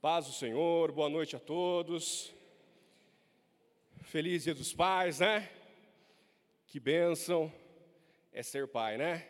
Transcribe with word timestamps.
Paz 0.00 0.26
do 0.26 0.32
Senhor, 0.32 0.92
boa 0.92 1.08
noite 1.08 1.34
a 1.34 1.40
todos. 1.40 2.32
Feliz 4.02 4.44
Dia 4.44 4.54
dos 4.54 4.72
Pais, 4.72 5.18
né? 5.18 5.50
Que 6.68 6.78
bênção 6.78 7.52
é 8.32 8.40
ser 8.40 8.68
pai, 8.68 8.96
né? 8.96 9.26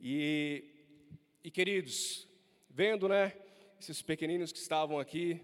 E, 0.00 0.64
e 1.44 1.52
queridos, 1.52 2.26
vendo, 2.68 3.08
né, 3.08 3.32
esses 3.78 4.02
pequeninos 4.02 4.50
que 4.50 4.58
estavam 4.58 4.98
aqui, 4.98 5.40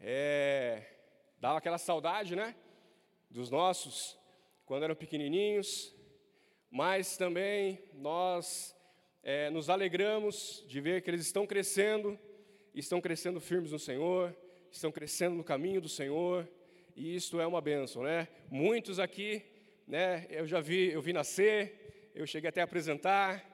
é, 0.00 0.82
dava 1.38 1.58
aquela 1.58 1.78
saudade, 1.78 2.34
né, 2.34 2.52
dos 3.30 3.48
nossos, 3.48 4.18
quando 4.66 4.82
eram 4.82 4.96
pequenininhos, 4.96 5.94
mas 6.68 7.16
também 7.16 7.80
nós 7.94 8.76
é, 9.22 9.50
nos 9.50 9.70
alegramos 9.70 10.64
de 10.66 10.80
ver 10.80 11.00
que 11.00 11.10
eles 11.10 11.24
estão 11.24 11.46
crescendo, 11.46 12.18
estão 12.80 13.00
crescendo 13.00 13.40
firmes 13.40 13.72
no 13.72 13.78
Senhor, 13.78 14.34
estão 14.70 14.90
crescendo 14.90 15.36
no 15.36 15.44
caminho 15.44 15.80
do 15.80 15.88
Senhor, 15.88 16.48
e 16.96 17.14
isto 17.14 17.40
é 17.40 17.46
uma 17.46 17.60
bênção, 17.60 18.02
né? 18.02 18.28
Muitos 18.50 18.98
aqui, 18.98 19.42
né, 19.86 20.26
eu 20.30 20.46
já 20.46 20.60
vi, 20.60 20.90
eu 20.90 21.02
vi 21.02 21.12
nascer, 21.12 22.10
eu 22.14 22.26
cheguei 22.26 22.48
até 22.48 22.60
a 22.60 22.64
apresentar, 22.64 23.44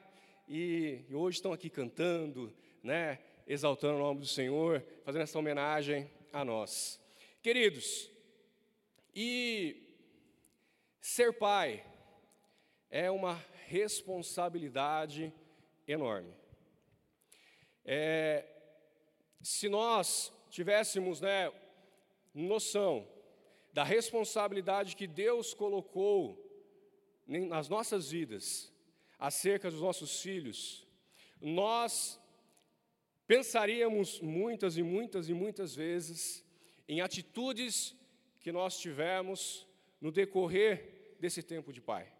e, 0.47 1.01
e 1.09 1.15
hoje 1.15 1.37
estão 1.37 1.53
aqui 1.53 1.69
cantando, 1.69 2.53
né, 2.83 3.19
exaltando 3.47 3.95
o 3.95 3.99
nome 3.99 4.21
do 4.21 4.27
Senhor, 4.27 4.83
fazendo 5.03 5.23
essa 5.23 5.37
homenagem 5.37 6.09
a 6.31 6.45
nós. 6.45 6.99
Queridos, 7.41 8.09
e 9.15 9.95
ser 11.01 11.33
pai 11.33 11.83
é 12.89 13.09
uma 13.09 13.43
responsabilidade 13.67 15.33
enorme. 15.87 16.33
É, 17.83 18.45
se 19.41 19.69
nós 19.69 20.33
tivéssemos 20.49 21.21
né, 21.21 21.51
noção 22.33 23.07
da 23.71 23.83
responsabilidade 23.83 24.95
que 24.95 25.07
Deus 25.07 25.53
colocou 25.53 26.45
nas 27.25 27.69
nossas 27.69 28.09
vidas 28.11 28.73
acerca 29.17 29.69
dos 29.69 29.81
nossos 29.81 30.21
filhos, 30.21 30.87
nós 31.39 32.19
pensaríamos 33.27 34.19
muitas 34.19 34.77
e 34.77 34.83
muitas 34.83 35.29
e 35.29 35.33
muitas 35.33 35.75
vezes 35.75 36.43
em 36.87 37.01
atitudes 37.01 37.95
que 38.39 38.51
nós 38.51 38.79
tivemos 38.79 39.67
no 40.01 40.11
decorrer 40.11 41.15
desse 41.19 41.43
tempo 41.43 41.71
de 41.71 41.79
pai. 41.79 42.11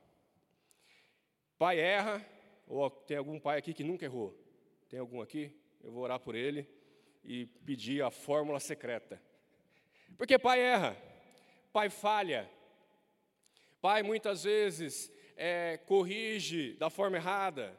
Pai 1.58 1.80
erra, 1.80 2.26
ou 2.67 2.89
tem 2.89 3.17
algum 3.17 3.39
pai 3.39 3.58
aqui 3.58 3.73
que 3.73 3.83
nunca 3.83 4.06
errou? 4.06 4.38
Tem 4.88 5.00
algum 5.00 5.22
aqui? 5.22 5.52
Eu 5.81 5.92
vou 5.92 6.04
orar 6.04 6.20
por 6.20 6.36
ele 6.36 6.78
e 7.23 7.45
pedir 7.66 8.02
a 8.02 8.12
fórmula 8.12 8.59
secreta. 8.59 9.22
Porque 10.17 10.38
pai 10.38 10.59
erra, 10.59 10.98
pai 11.72 11.89
falha, 11.89 12.50
pai 13.81 14.03
muitas 14.03 14.44
vezes 14.44 15.11
é, 15.36 15.78
corrige 15.86 16.73
da 16.73 16.89
forma 16.89 17.17
errada, 17.17 17.78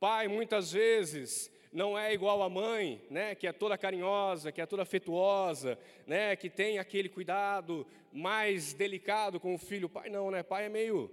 pai 0.00 0.28
muitas 0.28 0.72
vezes 0.72 1.50
não 1.72 1.98
é 1.98 2.14
igual 2.14 2.42
à 2.42 2.48
mãe, 2.48 3.04
né, 3.10 3.34
que 3.34 3.46
é 3.46 3.52
toda 3.52 3.76
carinhosa, 3.76 4.50
que 4.50 4.60
é 4.60 4.66
toda 4.66 4.82
afetuosa, 4.82 5.78
né, 6.06 6.34
que 6.34 6.48
tem 6.48 6.78
aquele 6.78 7.08
cuidado 7.08 7.86
mais 8.12 8.72
delicado 8.72 9.38
com 9.38 9.54
o 9.54 9.58
filho. 9.58 9.88
Pai 9.88 10.08
não, 10.08 10.30
né? 10.30 10.42
Pai 10.42 10.64
é 10.64 10.68
meio 10.68 11.10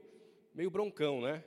meio 0.54 0.70
broncão, 0.70 1.20
né? 1.20 1.44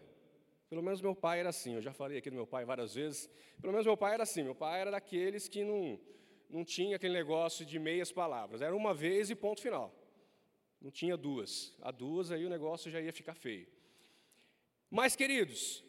Pelo 0.68 0.82
menos 0.82 1.00
meu 1.00 1.14
pai 1.14 1.40
era 1.40 1.48
assim. 1.48 1.74
Eu 1.74 1.82
já 1.82 1.92
falei 1.92 2.18
aqui 2.18 2.30
do 2.30 2.36
meu 2.36 2.46
pai 2.46 2.64
várias 2.64 2.94
vezes. 2.94 3.30
Pelo 3.60 3.72
menos 3.72 3.86
meu 3.86 3.96
pai 3.96 4.14
era 4.14 4.22
assim. 4.22 4.42
Meu 4.42 4.54
pai 4.54 4.80
era 4.80 4.90
daqueles 4.90 5.48
que 5.48 5.64
não 5.64 5.98
não 6.50 6.64
tinha 6.64 6.96
aquele 6.96 7.12
negócio 7.12 7.64
de 7.64 7.78
meias 7.78 8.10
palavras. 8.10 8.62
Era 8.62 8.74
uma 8.74 8.94
vez 8.94 9.28
e 9.30 9.34
ponto 9.34 9.60
final. 9.60 9.94
Não 10.80 10.90
tinha 10.90 11.16
duas. 11.16 11.74
A 11.82 11.90
duas 11.90 12.30
aí 12.30 12.44
o 12.46 12.50
negócio 12.50 12.90
já 12.90 13.00
ia 13.00 13.12
ficar 13.12 13.34
feio. 13.34 13.68
Mas 14.90 15.14
queridos, 15.14 15.84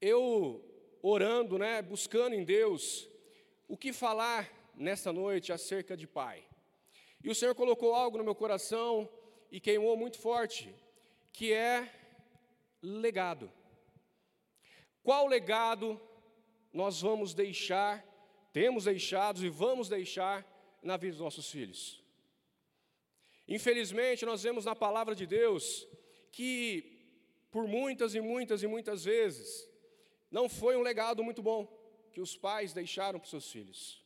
eu 0.00 0.62
orando, 1.00 1.58
né, 1.58 1.80
buscando 1.80 2.34
em 2.34 2.44
Deus 2.44 3.08
o 3.66 3.76
que 3.76 3.92
falar 3.92 4.50
nessa 4.74 5.12
noite 5.12 5.52
acerca 5.52 5.96
de 5.96 6.06
pai. 6.06 6.44
E 7.22 7.30
o 7.30 7.34
Senhor 7.34 7.54
colocou 7.54 7.94
algo 7.94 8.18
no 8.18 8.24
meu 8.24 8.34
coração 8.34 9.08
e 9.50 9.58
queimou 9.60 9.96
muito 9.96 10.18
forte, 10.18 10.74
que 11.32 11.52
é 11.52 11.90
legado. 12.82 13.52
Qual 15.02 15.26
legado 15.26 16.00
nós 16.72 17.00
vamos 17.00 17.34
deixar, 17.34 18.04
temos 18.52 18.84
deixado 18.84 19.44
e 19.44 19.48
vamos 19.48 19.88
deixar 19.88 20.46
na 20.82 20.96
vida 20.96 21.12
dos 21.12 21.22
nossos 21.22 21.50
filhos? 21.50 22.02
Infelizmente, 23.46 24.26
nós 24.26 24.42
vemos 24.42 24.64
na 24.64 24.76
palavra 24.76 25.14
de 25.14 25.26
Deus 25.26 25.86
que 26.30 26.98
por 27.50 27.66
muitas 27.66 28.14
e 28.14 28.20
muitas 28.20 28.62
e 28.62 28.66
muitas 28.66 29.04
vezes 29.04 29.68
não 30.30 30.48
foi 30.48 30.76
um 30.76 30.82
legado 30.82 31.24
muito 31.24 31.42
bom 31.42 31.66
que 32.12 32.20
os 32.20 32.36
pais 32.36 32.72
deixaram 32.72 33.18
para 33.18 33.24
os 33.24 33.30
seus 33.30 33.50
filhos. 33.50 34.04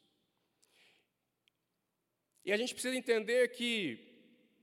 E 2.45 2.53
a 2.53 2.57
gente 2.57 2.75
precisa 2.75 2.97
entender 2.97 3.49
que, 3.49 3.99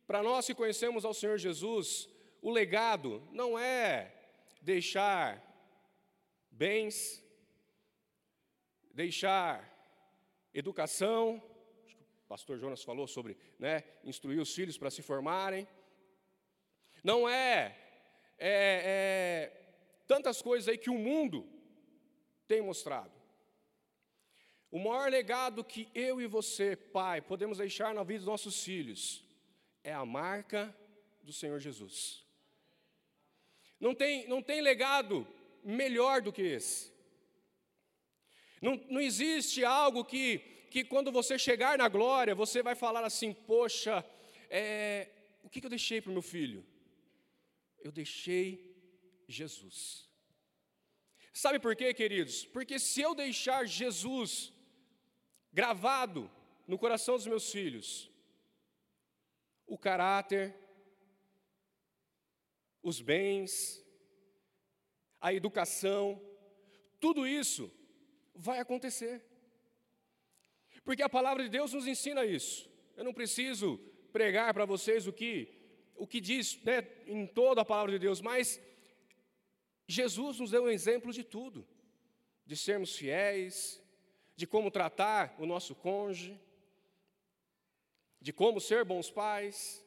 para 0.06 0.22
nós 0.22 0.46
que 0.46 0.56
conhecemos 0.56 1.06
ao 1.06 1.14
Senhor 1.14 1.38
Jesus, 1.38 2.10
o 2.42 2.50
legado 2.50 3.28
não 3.32 3.58
é 3.58 4.14
deixar 4.62 5.42
bens, 6.52 7.24
deixar 8.92 9.68
educação, 10.54 11.42
o 12.24 12.28
pastor 12.28 12.58
Jonas 12.60 12.84
falou 12.84 13.08
sobre 13.08 13.38
né, 13.58 13.84
instruir 14.04 14.40
os 14.40 14.54
filhos 14.54 14.78
para 14.78 14.92
se 14.92 15.02
formarem, 15.02 15.68
não 17.04 17.28
é, 17.28 17.78
é, 18.38 19.52
é 19.52 19.60
tantas 20.08 20.42
coisas 20.42 20.68
aí 20.68 20.78
que 20.78 20.90
o 20.90 20.98
mundo 20.98 21.48
tem 22.48 22.62
mostrado. 22.62 23.20
O 24.72 24.78
maior 24.78 25.10
legado 25.10 25.64
que 25.64 25.90
eu 25.96 26.22
e 26.22 26.28
você, 26.28 26.76
pai, 26.76 27.22
podemos 27.22 27.58
deixar 27.58 27.94
na 27.94 28.04
vida 28.04 28.20
dos 28.20 28.28
nossos 28.28 28.64
filhos 28.64 29.24
é 29.84 29.94
a 29.94 30.06
marca 30.06 30.76
do 31.24 31.34
Senhor 31.34 31.60
Jesus. 31.60 32.29
Não 33.80 33.96
tem, 33.96 34.28
não 34.28 34.42
tem 34.42 34.62
legado 34.62 35.28
melhor 35.64 36.22
do 36.22 36.34
que 36.34 36.42
esse. 36.42 36.92
Não, 38.62 38.76
não 38.90 39.00
existe 39.00 39.64
algo 39.64 40.04
que, 40.04 40.40
que, 40.70 40.84
quando 40.84 41.12
você 41.12 41.40
chegar 41.40 41.78
na 41.78 41.88
glória, 41.88 42.36
você 42.36 42.62
vai 42.62 42.76
falar 42.76 43.06
assim: 43.06 43.34
Poxa, 43.34 44.06
é, 44.50 45.08
o 45.44 45.50
que, 45.50 45.62
que 45.62 45.66
eu 45.66 45.70
deixei 45.70 46.02
para 46.02 46.10
o 46.10 46.14
meu 46.14 46.22
filho? 46.22 46.66
Eu 47.82 47.92
deixei 47.92 48.76
Jesus. 49.28 50.10
Sabe 51.32 51.60
por 51.60 51.76
quê, 51.76 51.94
queridos? 51.94 52.46
Porque 52.46 52.78
se 52.80 53.02
eu 53.02 53.16
deixar 53.16 53.66
Jesus 53.66 54.52
gravado 55.54 56.30
no 56.68 56.78
coração 56.78 57.16
dos 57.16 57.28
meus 57.28 57.50
filhos, 57.50 58.12
o 59.66 59.78
caráter, 59.78 60.54
os 62.82 63.02
bens, 63.02 63.84
a 65.20 65.34
educação, 65.34 66.22
tudo 67.00 67.28
isso 67.28 67.72
vai 68.34 68.60
acontecer. 68.60 69.24
Porque 70.84 71.04
a 71.04 71.10
palavra 71.10 71.44
de 71.44 71.50
Deus 71.50 71.74
nos 71.74 71.88
ensina 71.88 72.26
isso. 72.26 72.70
Eu 72.96 73.04
não 73.04 73.14
preciso 73.14 73.78
pregar 74.12 74.54
para 74.54 74.66
vocês 74.66 75.08
o 75.08 75.14
que 75.14 75.56
o 75.96 76.08
que 76.08 76.22
diz 76.22 76.58
né, 76.64 76.88
em 77.06 77.28
toda 77.28 77.60
a 77.62 77.66
palavra 77.66 77.92
de 77.92 78.00
Deus, 78.00 78.22
mas 78.22 78.60
Jesus 79.86 80.40
nos 80.40 80.52
deu 80.52 80.64
um 80.64 80.70
exemplo 80.70 81.12
de 81.12 81.26
tudo, 81.26 81.68
de 82.46 82.56
sermos 82.56 82.96
fiéis, 82.96 83.84
de 84.34 84.48
como 84.48 84.72
tratar 84.72 85.36
o 85.38 85.46
nosso 85.46 85.76
cônjuge, 85.76 86.40
de 88.22 88.32
como 88.32 88.62
ser 88.62 88.86
bons 88.86 89.12
pais. 89.12 89.86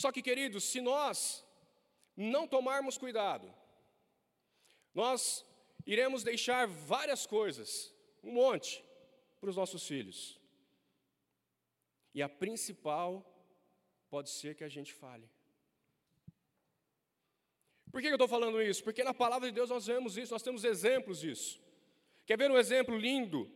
Só 0.00 0.12
que, 0.12 0.22
queridos, 0.22 0.62
se 0.62 0.80
nós 0.80 1.44
não 2.16 2.46
tomarmos 2.46 2.96
cuidado, 2.96 3.52
nós 4.94 5.44
iremos 5.84 6.22
deixar 6.22 6.68
várias 6.68 7.26
coisas, 7.26 7.92
um 8.22 8.34
monte, 8.34 8.84
para 9.40 9.50
os 9.50 9.56
nossos 9.56 9.84
filhos. 9.84 10.40
E 12.14 12.22
a 12.22 12.28
principal 12.28 13.10
pode 14.08 14.30
ser 14.30 14.54
que 14.54 14.62
a 14.62 14.68
gente 14.68 14.94
fale. 14.94 15.28
Por 17.90 18.00
que 18.00 18.06
eu 18.06 18.12
estou 18.12 18.28
falando 18.28 18.62
isso? 18.62 18.84
Porque 18.84 19.02
na 19.02 19.12
palavra 19.12 19.48
de 19.48 19.54
Deus 19.56 19.68
nós 19.68 19.84
vemos 19.84 20.16
isso, 20.16 20.32
nós 20.32 20.44
temos 20.44 20.62
exemplos 20.62 21.18
disso. 21.18 21.60
Quer 22.24 22.38
ver 22.38 22.52
um 22.52 22.58
exemplo 22.58 22.96
lindo? 22.96 23.50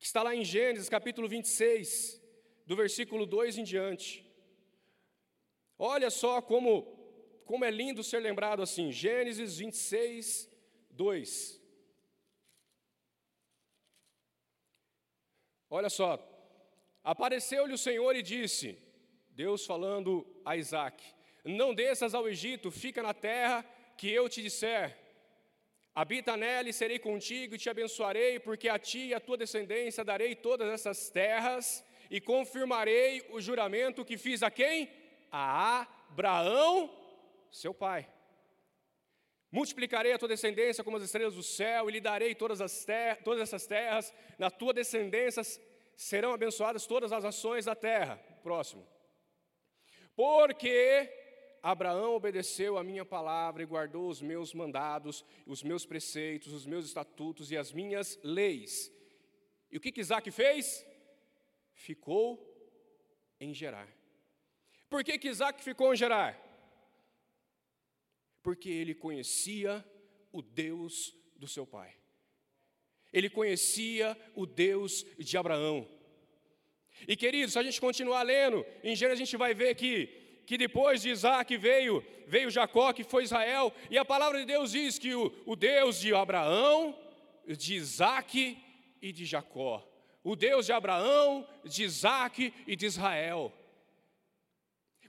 Que 0.00 0.06
está 0.06 0.22
lá 0.22 0.34
em 0.34 0.42
Gênesis 0.42 0.88
capítulo 0.88 1.28
26, 1.28 2.18
do 2.64 2.74
versículo 2.74 3.26
2 3.26 3.58
em 3.58 3.64
diante. 3.64 4.31
Olha 5.84 6.10
só 6.10 6.40
como, 6.40 6.70
como 7.44 7.64
é 7.64 7.70
lindo 7.70 8.04
ser 8.04 8.20
lembrado 8.20 8.62
assim. 8.62 8.92
Gênesis 8.92 9.58
26, 9.58 10.48
2. 10.90 11.60
Olha 15.68 15.90
só, 15.90 16.10
apareceu-lhe 17.02 17.74
o 17.74 17.84
Senhor 17.86 18.14
e 18.14 18.22
disse, 18.22 18.78
Deus 19.30 19.66
falando 19.66 20.24
a 20.44 20.56
Isaac: 20.56 21.02
Não 21.44 21.74
desças 21.74 22.14
ao 22.14 22.28
Egito, 22.28 22.70
fica 22.70 23.02
na 23.02 23.12
terra 23.12 23.64
que 23.98 24.08
eu 24.08 24.28
te 24.28 24.40
disser. 24.40 24.96
Habita 25.92 26.36
nela 26.36 26.68
e 26.68 26.72
serei 26.72 27.00
contigo 27.00 27.56
e 27.56 27.58
te 27.58 27.68
abençoarei, 27.68 28.38
porque 28.38 28.68
a 28.68 28.78
ti 28.78 29.06
e 29.06 29.14
a 29.14 29.18
tua 29.18 29.36
descendência 29.36 30.04
darei 30.04 30.36
todas 30.36 30.68
essas 30.72 31.10
terras 31.10 31.84
e 32.08 32.20
confirmarei 32.20 33.26
o 33.30 33.40
juramento 33.40 34.04
que 34.04 34.16
fiz 34.16 34.44
a 34.44 34.50
quem? 34.50 35.01
A 35.32 35.88
Abraão, 36.10 36.94
seu 37.50 37.72
pai. 37.72 38.06
Multiplicarei 39.50 40.12
a 40.12 40.18
tua 40.18 40.28
descendência 40.28 40.84
como 40.84 40.98
as 40.98 41.02
estrelas 41.02 41.34
do 41.34 41.42
céu 41.42 41.88
e 41.88 41.92
lhe 41.92 42.00
darei 42.00 42.34
todas, 42.34 42.60
as 42.60 42.84
ter 42.84 43.22
todas 43.22 43.42
essas 43.42 43.66
terras. 43.66 44.12
Na 44.38 44.50
tua 44.50 44.72
descendência 44.72 45.42
serão 45.96 46.32
abençoadas 46.32 46.86
todas 46.86 47.12
as 47.12 47.24
nações 47.24 47.64
da 47.64 47.74
terra. 47.74 48.16
Próximo. 48.42 48.86
Porque 50.14 51.10
Abraão 51.62 52.14
obedeceu 52.14 52.76
a 52.76 52.84
minha 52.84 53.04
palavra 53.04 53.62
e 53.62 53.66
guardou 53.66 54.08
os 54.08 54.20
meus 54.20 54.52
mandados, 54.52 55.24
os 55.46 55.62
meus 55.62 55.86
preceitos, 55.86 56.52
os 56.52 56.66
meus 56.66 56.86
estatutos 56.86 57.50
e 57.50 57.56
as 57.56 57.72
minhas 57.72 58.18
leis. 58.22 58.92
E 59.70 59.76
o 59.76 59.80
que, 59.80 59.92
que 59.92 60.00
Isaac 60.00 60.30
fez? 60.30 60.84
Ficou 61.72 62.38
em 63.38 63.54
Gerar. 63.54 63.88
Por 64.92 65.02
que, 65.02 65.16
que 65.16 65.30
Isaac 65.30 65.64
ficou 65.64 65.94
em 65.94 65.96
Gerar? 65.96 66.38
Porque 68.42 68.68
ele 68.68 68.94
conhecia 68.94 69.82
o 70.30 70.42
Deus 70.42 71.16
do 71.34 71.48
seu 71.48 71.66
pai. 71.66 71.96
Ele 73.10 73.30
conhecia 73.30 74.14
o 74.34 74.44
Deus 74.44 75.06
de 75.18 75.38
Abraão. 75.38 75.88
E 77.08 77.16
queridos, 77.16 77.54
se 77.54 77.58
a 77.58 77.62
gente 77.62 77.80
continuar 77.80 78.22
lendo, 78.22 78.66
em 78.84 78.94
Gênesis 78.94 79.22
a 79.22 79.24
gente 79.24 79.36
vai 79.38 79.54
ver 79.54 79.74
que 79.74 80.20
que 80.44 80.58
depois 80.58 81.00
de 81.00 81.08
Isaac 81.08 81.56
veio, 81.56 82.04
veio 82.26 82.50
Jacó, 82.50 82.92
que 82.92 83.04
foi 83.04 83.22
Israel, 83.22 83.72
e 83.88 83.96
a 83.96 84.04
palavra 84.04 84.40
de 84.40 84.44
Deus 84.44 84.72
diz 84.72 84.98
que 84.98 85.14
o, 85.14 85.32
o 85.46 85.54
Deus 85.54 86.00
de 86.00 86.12
Abraão, 86.12 86.98
de 87.46 87.76
Isaac 87.76 88.58
e 89.00 89.12
de 89.12 89.24
Jacó, 89.24 89.88
o 90.22 90.34
Deus 90.34 90.66
de 90.66 90.72
Abraão, 90.72 91.48
de 91.64 91.84
Isaac 91.84 92.52
e 92.66 92.74
de 92.74 92.86
Israel. 92.86 93.52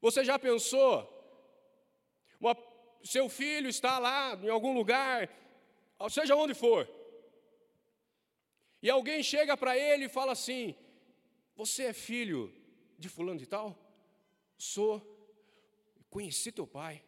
Você 0.05 0.21
já 0.25 0.37
pensou? 0.37 0.91
Uma, 2.37 2.57
seu 3.01 3.29
filho 3.29 3.69
está 3.69 3.99
lá 3.99 4.35
em 4.35 4.49
algum 4.49 4.73
lugar, 4.73 5.29
seja 6.09 6.35
onde 6.35 6.53
for, 6.53 6.85
e 8.81 8.89
alguém 8.89 9.23
chega 9.23 9.55
para 9.55 9.77
ele 9.77 10.05
e 10.05 10.09
fala 10.09 10.33
assim: 10.33 10.75
Você 11.55 11.83
é 11.83 11.93
filho 11.93 12.53
de 12.99 13.07
fulano 13.07 13.39
de 13.39 13.47
tal? 13.47 13.79
Sou. 14.57 15.01
Conheci 16.09 16.51
teu 16.51 16.67
pai. 16.67 17.01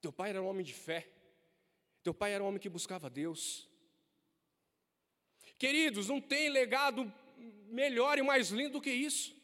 Teu 0.00 0.12
pai 0.12 0.30
era 0.30 0.40
um 0.40 0.46
homem 0.46 0.64
de 0.64 0.72
fé. 0.72 1.08
Teu 2.04 2.14
pai 2.14 2.32
era 2.32 2.44
um 2.44 2.46
homem 2.46 2.60
que 2.60 2.68
buscava 2.68 3.10
Deus. 3.10 3.68
Queridos, 5.58 6.06
não 6.06 6.20
tem 6.20 6.48
legado 6.50 7.12
melhor 7.66 8.16
e 8.16 8.22
mais 8.22 8.50
lindo 8.50 8.74
do 8.74 8.80
que 8.80 8.92
isso. 8.92 9.35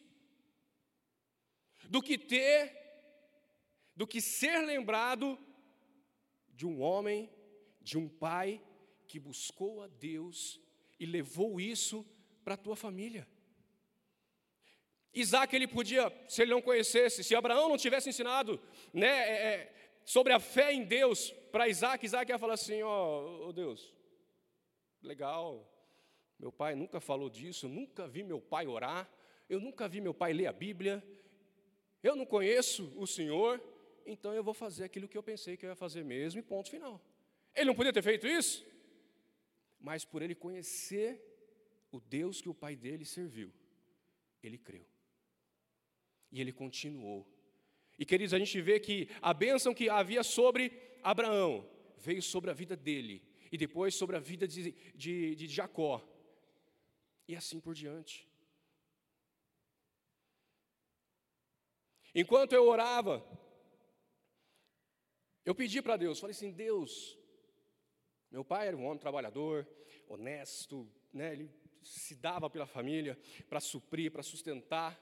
Do 1.92 2.00
que 2.00 2.16
ter, 2.16 2.72
do 3.94 4.06
que 4.06 4.18
ser 4.18 4.58
lembrado 4.72 5.38
de 6.48 6.64
um 6.66 6.80
homem, 6.80 7.30
de 7.82 7.98
um 7.98 8.08
pai 8.08 8.64
que 9.06 9.18
buscou 9.20 9.82
a 9.82 9.88
Deus 9.88 10.58
e 10.98 11.04
levou 11.04 11.60
isso 11.60 11.98
para 12.42 12.54
a 12.54 12.62
tua 12.64 12.74
família. 12.74 13.28
Isaac, 15.12 15.54
ele 15.54 15.68
podia, 15.68 16.10
se 16.26 16.40
ele 16.40 16.52
não 16.52 16.62
conhecesse, 16.62 17.22
se 17.22 17.34
Abraão 17.34 17.68
não 17.68 17.76
tivesse 17.76 18.08
ensinado 18.08 18.58
né, 18.94 19.08
é, 19.28 19.34
é 19.52 20.00
sobre 20.06 20.32
a 20.32 20.40
fé 20.40 20.72
em 20.72 20.84
Deus 20.84 21.30
para 21.52 21.68
Isaac, 21.68 22.06
Isaac 22.06 22.32
ia 22.32 22.38
falar 22.38 22.54
assim: 22.54 22.82
Ó 22.82 23.48
oh, 23.48 23.52
Deus, 23.52 23.92
legal, 25.02 25.70
meu 26.38 26.50
pai 26.50 26.74
nunca 26.74 27.00
falou 27.00 27.28
disso, 27.28 27.66
eu 27.66 27.70
nunca 27.70 28.08
vi 28.08 28.22
meu 28.22 28.40
pai 28.40 28.66
orar, 28.66 29.06
eu 29.46 29.60
nunca 29.60 29.86
vi 29.86 30.00
meu 30.00 30.14
pai 30.14 30.32
ler 30.32 30.46
a 30.46 30.52
Bíblia, 30.54 31.04
eu 32.02 32.16
não 32.16 32.26
conheço 32.26 32.92
o 32.96 33.06
Senhor, 33.06 33.62
então 34.04 34.34
eu 34.34 34.42
vou 34.42 34.54
fazer 34.54 34.84
aquilo 34.84 35.08
que 35.08 35.16
eu 35.16 35.22
pensei 35.22 35.56
que 35.56 35.64
eu 35.64 35.70
ia 35.70 35.76
fazer 35.76 36.04
mesmo, 36.04 36.40
e 36.40 36.42
ponto 36.42 36.70
final. 36.70 37.00
Ele 37.54 37.66
não 37.66 37.74
podia 37.74 37.92
ter 37.92 38.02
feito 38.02 38.26
isso, 38.26 38.64
mas 39.80 40.04
por 40.04 40.22
ele 40.22 40.34
conhecer 40.34 41.20
o 41.90 42.00
Deus 42.00 42.40
que 42.40 42.48
o 42.48 42.54
pai 42.54 42.74
dele 42.74 43.04
serviu, 43.04 43.52
ele 44.42 44.58
creu. 44.58 44.86
E 46.30 46.40
ele 46.40 46.52
continuou. 46.52 47.26
E 47.98 48.04
queridos, 48.04 48.32
a 48.32 48.38
gente 48.38 48.60
vê 48.60 48.80
que 48.80 49.08
a 49.20 49.34
bênção 49.34 49.74
que 49.74 49.88
havia 49.88 50.22
sobre 50.22 50.72
Abraão 51.02 51.68
veio 51.98 52.22
sobre 52.22 52.50
a 52.50 52.54
vida 52.54 52.74
dele, 52.74 53.22
e 53.50 53.58
depois 53.58 53.94
sobre 53.94 54.16
a 54.16 54.18
vida 54.18 54.48
de, 54.48 54.72
de, 54.94 55.34
de 55.34 55.46
Jacó, 55.46 56.02
e 57.28 57.36
assim 57.36 57.60
por 57.60 57.74
diante. 57.74 58.26
Enquanto 62.14 62.52
eu 62.52 62.66
orava, 62.66 63.24
eu 65.44 65.54
pedi 65.54 65.80
para 65.80 65.96
Deus, 65.96 66.20
falei 66.20 66.32
assim: 66.32 66.52
Deus, 66.52 67.18
meu 68.30 68.44
pai 68.44 68.68
era 68.68 68.76
um 68.76 68.84
homem 68.84 68.98
trabalhador, 68.98 69.66
honesto, 70.08 70.88
né, 71.12 71.32
ele 71.32 71.50
se 71.82 72.14
dava 72.14 72.48
pela 72.48 72.66
família 72.66 73.18
para 73.48 73.60
suprir, 73.60 74.12
para 74.12 74.22
sustentar. 74.22 75.00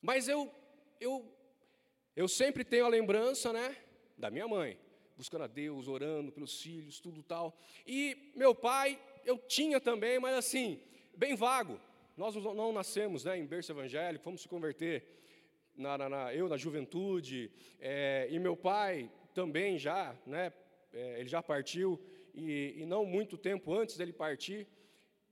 Mas 0.00 0.28
eu, 0.28 0.52
eu, 0.98 1.36
eu 2.16 2.26
sempre 2.28 2.64
tenho 2.64 2.86
a 2.86 2.88
lembrança, 2.88 3.52
né, 3.52 3.76
da 4.16 4.30
minha 4.30 4.48
mãe, 4.48 4.78
buscando 5.16 5.44
a 5.44 5.46
Deus, 5.46 5.88
orando 5.88 6.32
pelos 6.32 6.62
filhos, 6.62 7.00
tudo 7.00 7.22
tal. 7.22 7.58
E 7.86 8.32
meu 8.34 8.54
pai, 8.54 8.98
eu 9.24 9.36
tinha 9.38 9.80
também, 9.80 10.18
mas 10.18 10.34
assim, 10.36 10.80
bem 11.16 11.34
vago. 11.34 11.80
Nós 12.16 12.34
não 12.34 12.72
nascemos 12.72 13.24
né, 13.24 13.38
em 13.38 13.46
berço 13.46 13.72
evangélico, 13.72 14.24
fomos 14.24 14.42
se 14.42 14.48
converter, 14.48 15.19
na, 15.80 15.98
na, 15.98 16.08
na 16.08 16.34
eu 16.34 16.48
na 16.48 16.56
juventude, 16.56 17.50
é, 17.80 18.28
e 18.30 18.38
meu 18.38 18.56
pai 18.56 19.10
também 19.34 19.78
já, 19.78 20.16
né, 20.26 20.52
é, 20.92 21.20
ele 21.20 21.28
já 21.28 21.42
partiu, 21.42 22.00
e, 22.34 22.74
e 22.76 22.86
não 22.86 23.04
muito 23.04 23.36
tempo 23.36 23.74
antes 23.74 23.96
dele 23.96 24.12
partir. 24.12 24.68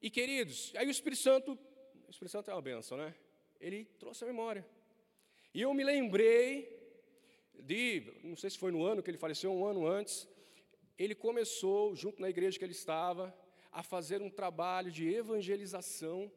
E 0.00 0.11
queridos, 0.11 0.73
aí 0.77 0.87
o 0.87 0.90
Espírito 0.90 1.23
Santo, 1.23 1.52
o 1.52 2.11
Espírito 2.11 2.33
Santo 2.33 2.50
é 2.50 2.55
uma 2.55 2.62
benção, 2.62 2.97
né? 2.97 3.14
ele 3.61 3.85
trouxe 3.99 4.25
a 4.25 4.26
memória. 4.26 4.67
E 5.52 5.61
eu 5.61 5.73
me 5.75 5.85
lembrei 5.85 6.76
de, 7.55 8.05
não 8.23 8.37
sei 8.37 8.50
se 8.50 8.59
foi 8.59 8.71
no 8.71 8.85
ano 8.85 9.02
que 9.02 9.11
ele 9.11 9.19
faleceu, 9.19 9.52
um 9.52 9.64
ano 9.67 9.87
antes, 9.87 10.28
ele 10.97 11.14
começou, 11.14 11.95
junto 11.95 12.21
na 12.21 12.31
igreja 12.31 12.59
que 12.59 12.64
ele 12.64 12.73
estava, 12.73 13.35
a 13.71 13.83
fazer 13.83 14.23
um 14.23 14.31
trabalho 14.31 14.90
de 14.90 15.09
evangelização 15.12 16.31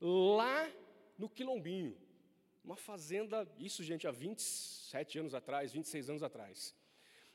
lá 0.00 0.70
no 1.18 1.28
Quilombinho. 1.28 1.96
Uma 2.64 2.76
fazenda, 2.76 3.46
isso, 3.58 3.82
gente, 3.82 4.06
há 4.06 4.10
27 4.10 5.18
anos 5.18 5.34
atrás, 5.34 5.72
26 5.72 6.08
anos 6.08 6.22
atrás. 6.22 6.74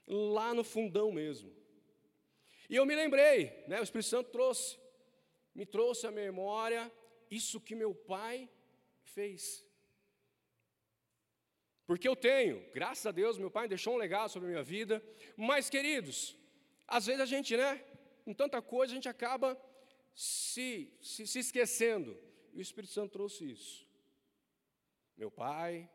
Lá 0.07 0.55
no 0.55 0.63
fundão 0.63 1.11
mesmo. 1.11 1.55
E 2.67 2.75
eu 2.75 2.85
me 2.85 2.95
lembrei, 2.95 3.63
né, 3.67 3.79
o 3.79 3.83
Espírito 3.83 4.09
Santo 4.09 4.31
trouxe, 4.31 4.77
me 5.53 5.65
trouxe 5.65 6.07
à 6.07 6.11
memória 6.11 6.91
isso 7.29 7.61
que 7.61 7.75
meu 7.75 7.93
pai 7.93 8.49
fez. 9.03 9.63
Porque 11.85 12.07
eu 12.07 12.15
tenho, 12.15 12.63
graças 12.71 13.05
a 13.05 13.11
Deus, 13.11 13.37
meu 13.37 13.51
pai 13.51 13.67
deixou 13.67 13.95
um 13.95 13.97
legado 13.97 14.29
sobre 14.29 14.47
a 14.47 14.51
minha 14.51 14.63
vida. 14.63 15.03
Mas, 15.35 15.69
queridos, 15.69 16.35
às 16.87 17.05
vezes 17.07 17.21
a 17.21 17.25
gente, 17.25 17.55
né, 17.57 17.83
com 18.23 18.33
tanta 18.33 18.61
coisa, 18.61 18.93
a 18.93 18.95
gente 18.95 19.09
acaba 19.09 19.59
se, 20.13 20.91
se, 21.01 21.25
se 21.25 21.39
esquecendo. 21.39 22.15
E 22.53 22.59
o 22.59 22.61
Espírito 22.61 22.93
Santo 22.93 23.11
trouxe 23.11 23.51
isso. 23.51 23.88
Meu 25.19 25.29
pai, 25.29 25.91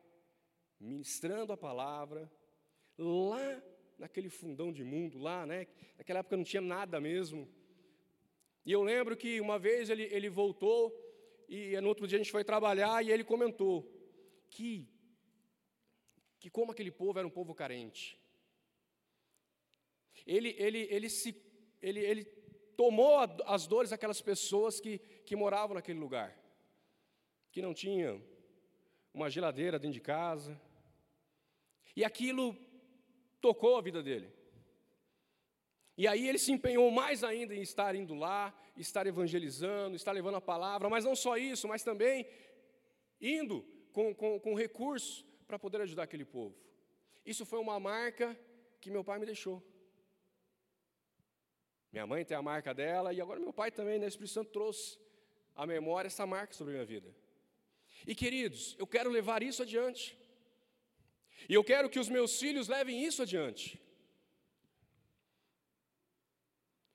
ministrando 0.78 1.50
a 1.50 1.56
palavra, 1.56 2.30
lá 2.98 3.62
naquele 3.96 4.28
fundão 4.28 4.70
de 4.70 4.84
mundo, 4.84 5.18
lá, 5.18 5.46
né? 5.46 5.66
Naquela 5.96 6.18
época 6.18 6.36
não 6.36 6.44
tinha 6.44 6.60
nada 6.60 7.00
mesmo. 7.00 7.48
E 8.66 8.70
eu 8.70 8.82
lembro 8.82 9.16
que 9.16 9.40
uma 9.40 9.58
vez 9.58 9.88
ele, 9.88 10.02
ele 10.12 10.28
voltou 10.28 10.92
e 11.48 11.80
no 11.80 11.88
outro 11.88 12.06
dia 12.06 12.18
a 12.18 12.22
gente 12.22 12.30
foi 12.30 12.44
trabalhar 12.44 13.02
e 13.02 13.10
ele 13.10 13.24
comentou 13.24 13.90
que, 14.50 14.86
que 16.38 16.50
como 16.50 16.72
aquele 16.72 16.90
povo 16.90 17.18
era 17.18 17.26
um 17.26 17.30
povo 17.30 17.54
carente. 17.54 18.20
Ele, 20.26 20.54
ele, 20.58 20.80
ele, 20.90 21.08
se, 21.08 21.34
ele, 21.80 22.00
ele 22.00 22.24
tomou 22.76 23.20
as 23.46 23.66
dores 23.66 23.88
daquelas 23.88 24.20
pessoas 24.20 24.80
que, 24.80 24.98
que 25.24 25.34
moravam 25.34 25.76
naquele 25.76 25.98
lugar, 25.98 26.38
que 27.50 27.62
não 27.62 27.72
tinham 27.72 28.22
uma 29.14 29.30
geladeira 29.30 29.78
dentro 29.78 29.94
de 29.94 30.00
casa, 30.00 30.60
e 31.96 32.04
aquilo 32.04 32.56
tocou 33.40 33.78
a 33.78 33.80
vida 33.80 34.02
dele. 34.02 34.28
E 35.96 36.08
aí 36.08 36.28
ele 36.28 36.38
se 36.38 36.50
empenhou 36.50 36.90
mais 36.90 37.22
ainda 37.22 37.54
em 37.54 37.62
estar 37.62 37.94
indo 37.94 38.14
lá, 38.14 38.52
estar 38.76 39.06
evangelizando, 39.06 39.94
estar 39.94 40.10
levando 40.10 40.34
a 40.34 40.40
palavra, 40.40 40.90
mas 40.90 41.04
não 41.04 41.14
só 41.14 41.36
isso, 41.36 41.68
mas 41.68 41.84
também 41.84 42.26
indo 43.20 43.64
com, 43.92 44.12
com, 44.12 44.40
com 44.40 44.54
recursos 44.54 45.24
para 45.46 45.56
poder 45.56 45.80
ajudar 45.82 46.02
aquele 46.02 46.24
povo. 46.24 46.56
Isso 47.24 47.46
foi 47.46 47.60
uma 47.60 47.78
marca 47.78 48.36
que 48.80 48.90
meu 48.90 49.04
pai 49.04 49.20
me 49.20 49.26
deixou. 49.26 49.62
Minha 51.92 52.08
mãe 52.08 52.24
tem 52.24 52.36
a 52.36 52.42
marca 52.42 52.74
dela 52.74 53.12
e 53.12 53.20
agora 53.20 53.38
meu 53.38 53.52
pai 53.52 53.70
também, 53.70 54.00
né? 54.00 54.06
O 54.06 54.08
Espírito 54.08 54.32
Santo 54.32 54.50
trouxe 54.50 54.98
a 55.54 55.64
memória 55.64 56.08
essa 56.08 56.26
marca 56.26 56.52
sobre 56.52 56.72
a 56.72 56.76
minha 56.78 56.84
vida. 56.84 57.14
E 58.06 58.14
queridos, 58.14 58.76
eu 58.78 58.86
quero 58.86 59.10
levar 59.10 59.42
isso 59.42 59.62
adiante. 59.62 60.18
E 61.48 61.54
eu 61.54 61.64
quero 61.64 61.88
que 61.88 61.98
os 61.98 62.08
meus 62.08 62.38
filhos 62.38 62.68
levem 62.68 63.04
isso 63.04 63.22
adiante. 63.22 63.80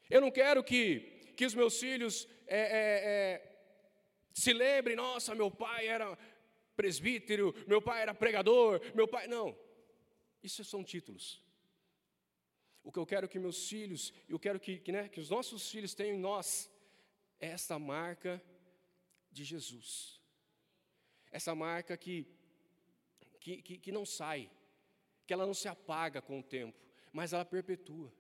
Eu 0.10 0.22
não 0.22 0.32
quero 0.32 0.64
que, 0.64 1.34
que 1.38 1.46
os 1.46 1.54
meus 1.54 1.80
filhos 1.80 2.28
é, 2.48 2.60
é, 2.60 2.92
é, 3.14 3.62
se 4.34 4.52
lembrem, 4.54 4.96
nossa, 4.96 5.36
meu 5.36 5.52
pai 5.52 5.88
era 5.88 6.18
presbítero, 6.76 7.54
meu 7.68 7.82
pai 7.82 8.02
era 8.02 8.14
pregador, 8.14 8.82
meu 8.96 9.08
pai. 9.08 9.28
Não, 9.28 9.58
isso 10.42 10.64
são 10.64 10.84
títulos. 10.84 11.44
O 12.84 12.92
que 12.92 12.98
eu 12.98 13.06
quero 13.06 13.28
que 13.28 13.38
meus 13.38 13.68
filhos, 13.68 14.14
eu 14.28 14.40
quero 14.40 14.60
que, 14.60 14.80
que, 14.80 14.92
né, 14.92 15.10
que 15.10 15.20
os 15.20 15.30
nossos 15.30 15.70
filhos 15.70 15.94
tenham 15.94 16.16
em 16.16 16.20
nós, 16.20 16.72
é 17.40 17.48
essa 17.48 17.78
marca 17.78 18.42
de 19.32 19.44
Jesus. 19.44 20.19
Essa 21.32 21.54
marca 21.54 21.96
que, 21.98 22.28
que, 23.40 23.62
que, 23.62 23.78
que 23.78 23.92
não 23.92 24.06
sai, 24.06 24.50
que 25.26 25.34
ela 25.34 25.46
não 25.46 25.54
se 25.54 25.68
apaga 25.68 26.22
com 26.22 26.40
o 26.40 26.44
tempo, 26.44 26.78
mas 27.12 27.34
ela 27.34 27.46
perpetua. 27.46 28.12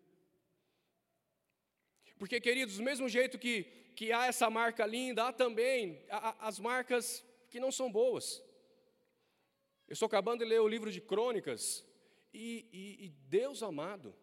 Porque, 2.17 2.39
queridos, 2.41 2.77
do 2.77 2.83
mesmo 2.83 3.07
jeito 3.07 3.39
que, 3.39 3.63
que 3.95 4.11
há 4.11 4.27
essa 4.27 4.49
marca 4.49 4.85
linda, 4.85 5.27
há 5.27 5.33
também 5.33 6.05
as 6.09 6.59
marcas 6.59 7.25
que 7.49 7.59
não 7.59 7.71
são 7.71 7.91
boas. 7.91 8.43
Eu 9.87 9.93
estou 9.93 10.05
acabando 10.05 10.43
de 10.43 10.49
ler 10.49 10.59
o 10.59 10.67
livro 10.67 10.91
de 10.91 11.01
Crônicas, 11.01 11.85
e, 12.33 12.67
e, 12.71 13.05
e 13.05 13.09
Deus 13.09 13.63
amado, 13.63 14.15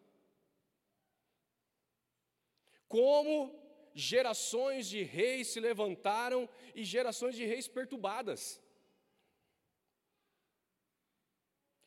como 2.87 3.62
gerações 3.95 4.87
de 4.87 5.02
reis 5.02 5.49
se 5.49 5.59
levantaram 5.59 6.49
e 6.75 6.85
gerações 6.85 7.35
de 7.35 7.45
reis 7.45 7.66
perturbadas. 7.66 8.61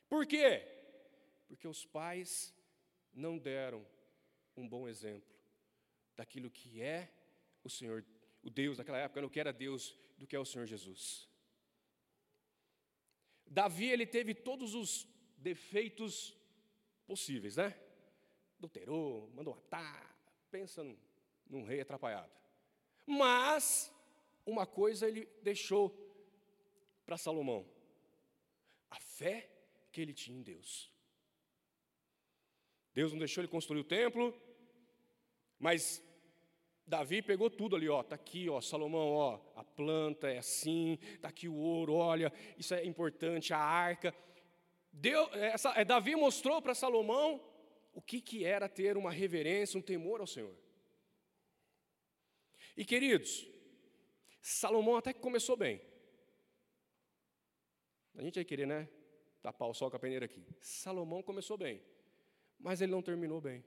Por 0.10 0.26
quê? 0.26 0.66
Porque 1.48 1.68
os 1.68 1.86
pais 1.86 2.54
não 3.14 3.38
deram 3.38 3.86
um 4.58 4.68
bom 4.68 4.88
exemplo 4.88 5.30
daquilo 6.16 6.50
que 6.50 6.82
é 6.82 7.14
o 7.64 7.70
Senhor, 7.70 8.04
o 8.42 8.50
Deus 8.50 8.78
daquela 8.78 8.98
época, 8.98 9.22
no 9.22 9.30
que 9.30 9.40
era 9.40 9.54
Deus, 9.54 9.98
do 10.18 10.28
que 10.28 10.36
é 10.36 10.40
o 10.40 10.46
Senhor 10.46 10.66
Jesus. 10.66 11.30
Davi, 13.46 13.90
ele 13.90 14.06
teve 14.06 14.34
todos 14.34 14.74
os 14.76 15.08
defeitos 15.38 16.38
possíveis, 17.08 17.56
né? 17.56 17.80
Adulterou, 18.58 19.30
mandou 19.34 19.56
matar, 19.56 20.16
pensa 20.52 20.84
num, 20.84 20.98
num 21.48 21.64
rei 21.64 21.82
atrapalhado. 21.82 22.32
Mas, 23.06 23.92
uma 24.46 24.66
coisa 24.66 25.08
ele 25.08 25.26
deixou 25.42 25.90
para 27.06 27.18
Salomão: 27.18 27.66
a 28.90 29.00
fé 29.00 29.50
que 30.00 30.04
ele 30.04 30.14
tinha 30.14 30.40
em 30.40 30.42
Deus. 30.42 30.90
Deus 32.94 33.12
não 33.12 33.20
deixou 33.20 33.42
ele 33.42 33.52
construir 33.52 33.82
o 33.82 33.84
templo, 33.84 34.34
mas 35.60 36.02
Davi 36.88 37.22
pegou 37.22 37.50
tudo 37.50 37.76
ali, 37.76 37.90
ó, 37.90 38.02
tá 38.02 38.16
aqui, 38.16 38.50
ó, 38.50 38.62
Salomão, 38.62 39.10
ó, 39.12 39.42
a 39.56 39.64
planta 39.64 40.32
é 40.32 40.38
assim, 40.38 40.98
tá 41.20 41.28
aqui 41.28 41.50
o 41.50 41.56
ouro, 41.56 41.96
olha, 41.96 42.32
isso 42.58 42.74
é 42.74 42.86
importante, 42.86 43.54
a 43.54 43.60
arca. 43.60 44.16
Deus, 44.92 45.30
essa, 45.34 45.74
é, 45.74 45.84
Davi 45.84 46.16
mostrou 46.16 46.62
para 46.62 46.74
Salomão 46.74 47.46
o 47.94 48.02
que, 48.02 48.22
que 48.22 48.46
era 48.46 48.70
ter 48.70 48.96
uma 48.96 49.12
reverência, 49.12 49.78
um 49.78 49.82
temor 49.82 50.22
ao 50.22 50.28
Senhor. 50.28 50.56
E 52.78 52.86
queridos, 52.86 53.46
Salomão 54.42 54.96
até 54.96 55.12
que 55.12 55.20
começou 55.20 55.58
bem. 55.58 55.82
A 58.16 58.22
gente 58.22 58.36
vai 58.36 58.46
querer, 58.46 58.66
né? 58.66 58.88
Tapar 59.42 59.70
o 59.70 59.74
sol 59.74 59.90
com 59.90 59.98
a 59.98 60.00
peneira 60.00 60.26
aqui. 60.26 60.44
Salomão 60.62 61.24
começou 61.24 61.58
bem, 61.58 61.82
mas 62.60 62.82
ele 62.82 62.92
não 62.92 63.02
terminou 63.02 63.40
bem. 63.40 63.64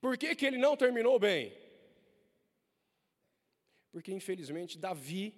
Por 0.00 0.18
que, 0.18 0.34
que 0.34 0.44
ele 0.44 0.58
não 0.58 0.76
terminou 0.76 1.18
bem? 1.18 1.56
Porque, 3.92 4.12
infelizmente, 4.12 4.78
Davi 4.78 5.34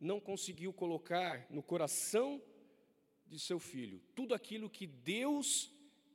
não 0.00 0.20
conseguiu 0.20 0.72
colocar 0.72 1.46
no 1.50 1.62
coração 1.62 2.40
de 3.26 3.38
seu 3.38 3.58
filho 3.58 4.00
tudo 4.14 4.34
aquilo 4.34 4.70
que 4.70 4.86
Deus 4.86 5.72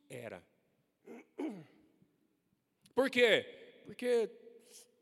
era. 0.09 0.41
Por 2.93 3.09
quê? 3.09 3.81
Porque 3.85 4.29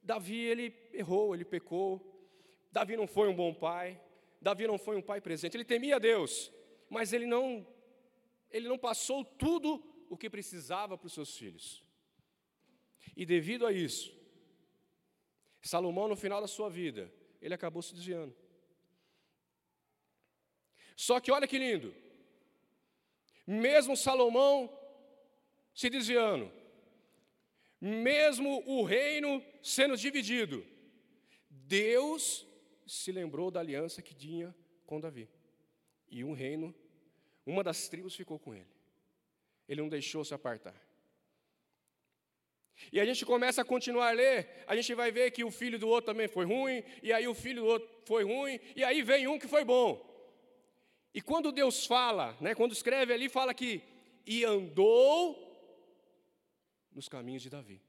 Davi 0.02 0.40
ele 0.40 0.74
errou, 0.94 1.36
ele 1.36 1.44
pecou. 1.44 2.02
Davi 2.72 2.96
não 2.96 3.06
foi 3.06 3.28
um 3.28 3.36
bom 3.36 3.54
pai. 3.54 4.02
Davi 4.42 4.68
não 4.68 4.78
foi 4.78 4.96
um 4.96 5.02
pai 5.02 5.20
presente. 5.22 5.56
Ele 5.56 5.66
temia 5.66 6.00
Deus, 6.00 6.52
mas 6.90 7.14
ele 7.14 7.26
não 7.26 7.66
ele 8.50 8.68
não 8.68 8.78
passou 8.78 9.26
tudo 9.26 9.84
o 10.10 10.18
que 10.18 10.30
precisava 10.30 10.98
para 10.98 11.08
os 11.08 11.14
seus 11.14 11.38
filhos. 11.38 11.84
E 13.16 13.26
devido 13.26 13.66
a 13.66 13.74
isso, 13.74 14.16
Salomão, 15.62 16.08
no 16.08 16.16
final 16.16 16.40
da 16.40 16.48
sua 16.48 16.70
vida, 16.70 17.12
ele 17.42 17.54
acabou 17.54 17.82
se 17.82 17.94
desviando. 17.94 18.34
Só 20.96 21.20
que 21.20 21.32
olha 21.32 21.48
que 21.48 21.58
lindo, 21.58 21.94
mesmo 23.46 23.96
Salomão 23.96 24.74
se 25.74 25.90
desviando, 25.90 26.52
mesmo 27.80 28.64
o 28.66 28.84
reino 28.84 29.44
sendo 29.62 29.96
dividido, 29.96 30.66
Deus 31.50 32.48
se 32.88 33.12
lembrou 33.12 33.52
da 33.52 33.60
aliança 33.60 34.02
que 34.02 34.16
tinha 34.16 34.56
com 34.86 35.00
Davi. 35.00 35.30
E 36.10 36.24
um 36.24 36.34
reino, 36.34 36.74
uma 37.46 37.64
das 37.64 37.88
tribos 37.88 38.16
ficou 38.16 38.40
com 38.40 38.56
ele. 38.56 38.68
Ele 39.68 39.82
não 39.82 39.90
deixou 39.90 40.24
se 40.24 40.34
apartar. 40.34 40.76
E 42.92 43.00
a 43.00 43.06
gente 43.06 43.26
começa 43.26 43.62
a 43.62 43.66
continuar 43.66 44.10
a 44.10 44.12
ler, 44.12 44.64
a 44.68 44.76
gente 44.76 44.94
vai 44.94 45.12
ver 45.12 45.32
que 45.32 45.44
o 45.44 45.52
filho 45.52 45.80
do 45.80 45.88
outro 45.88 46.14
também 46.14 46.28
foi 46.28 46.46
ruim, 46.46 46.84
e 47.02 47.12
aí 47.12 47.28
o 47.28 47.34
filho 47.34 47.64
do 47.64 47.68
outro 47.68 47.90
foi 48.06 48.24
ruim, 48.24 48.60
e 48.76 48.84
aí 48.84 49.02
vem 49.02 49.28
um 49.28 49.40
que 49.40 49.48
foi 49.48 49.66
bom. 49.66 50.06
E 51.14 51.22
quando 51.22 51.52
Deus 51.52 51.86
fala, 51.86 52.38
né, 52.40 52.54
quando 52.54 52.74
escreve 52.74 53.12
ali, 53.12 53.28
fala 53.28 53.54
que 53.54 53.82
e 54.26 54.44
andou 54.44 55.44
nos 56.92 57.08
caminhos 57.08 57.42
de 57.42 57.50
Davi. 57.50 57.82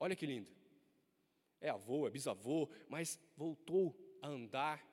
Olha 0.00 0.16
que 0.16 0.26
lindo. 0.26 0.50
É 1.64 1.70
avô, 1.70 2.06
é 2.06 2.10
bisavô, 2.10 2.68
mas 2.90 3.18
voltou 3.34 3.98
a 4.20 4.28
andar 4.28 4.86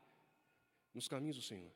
nos 0.94 1.06
caminhos 1.06 1.36
do 1.36 1.42
Senhor. 1.42 1.70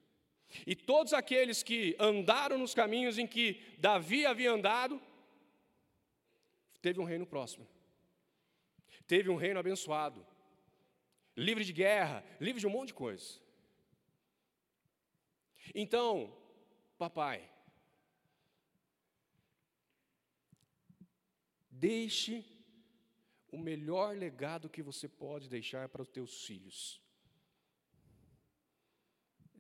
E 0.66 0.74
todos 0.74 1.12
aqueles 1.12 1.62
que 1.62 1.98
andaram 2.00 2.58
nos 2.58 2.74
caminhos 2.74 3.18
em 3.18 3.28
que 3.28 3.62
Davi 3.78 4.25
havia 4.25 4.50
andado, 4.50 5.02
teve 6.82 7.02
um 7.02 7.04
reino 7.04 7.28
próximo, 7.28 7.68
teve 9.06 9.30
um 9.30 9.36
reino 9.36 9.60
abençoado, 9.60 10.25
livre 11.36 11.66
de 11.66 11.74
guerra, 11.74 12.24
livre 12.40 12.62
de 12.62 12.68
um 12.68 12.70
monte 12.70 12.88
de 12.88 12.94
coisa. 12.94 13.42
Então, 15.74 16.34
papai, 16.98 17.52
deixe 21.70 22.54
o 23.55 23.57
melhor 23.57 24.17
legado 24.17 24.69
que 24.69 24.83
você 24.83 25.07
pode 25.07 25.47
deixar 25.47 25.88
para 25.88 26.01
os 26.01 26.09
teus 26.09 26.45
filhos. 26.45 27.01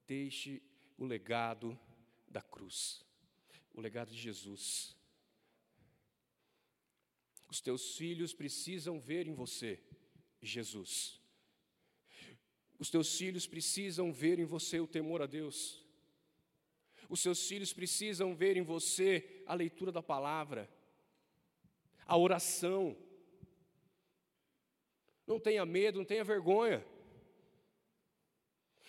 Deixe 0.05 0.61
o 0.97 1.05
legado 1.05 1.79
da 2.27 2.41
cruz, 2.41 3.03
o 3.73 3.79
legado 3.79 4.11
de 4.11 4.17
Jesus. 4.17 4.95
Os 7.49 7.61
teus 7.61 7.95
filhos 7.95 8.33
precisam 8.33 8.99
ver 8.99 9.27
em 9.27 9.33
você 9.33 9.81
Jesus. 10.41 11.21
Os 12.77 12.89
teus 12.89 13.17
filhos 13.17 13.47
precisam 13.47 14.11
ver 14.11 14.39
em 14.39 14.45
você 14.45 14.77
o 14.81 14.87
temor 14.87 15.21
a 15.21 15.25
Deus. 15.25 15.81
Os 17.07 17.21
seus 17.21 17.47
filhos 17.47 17.71
precisam 17.71 18.35
ver 18.35 18.57
em 18.57 18.61
você 18.61 19.43
a 19.45 19.53
leitura 19.53 19.91
da 19.91 20.03
palavra, 20.03 20.69
a 22.05 22.17
oração. 22.17 22.97
Não 25.25 25.39
tenha 25.39 25.65
medo, 25.65 25.97
não 25.97 26.05
tenha 26.05 26.23
vergonha. 26.23 26.85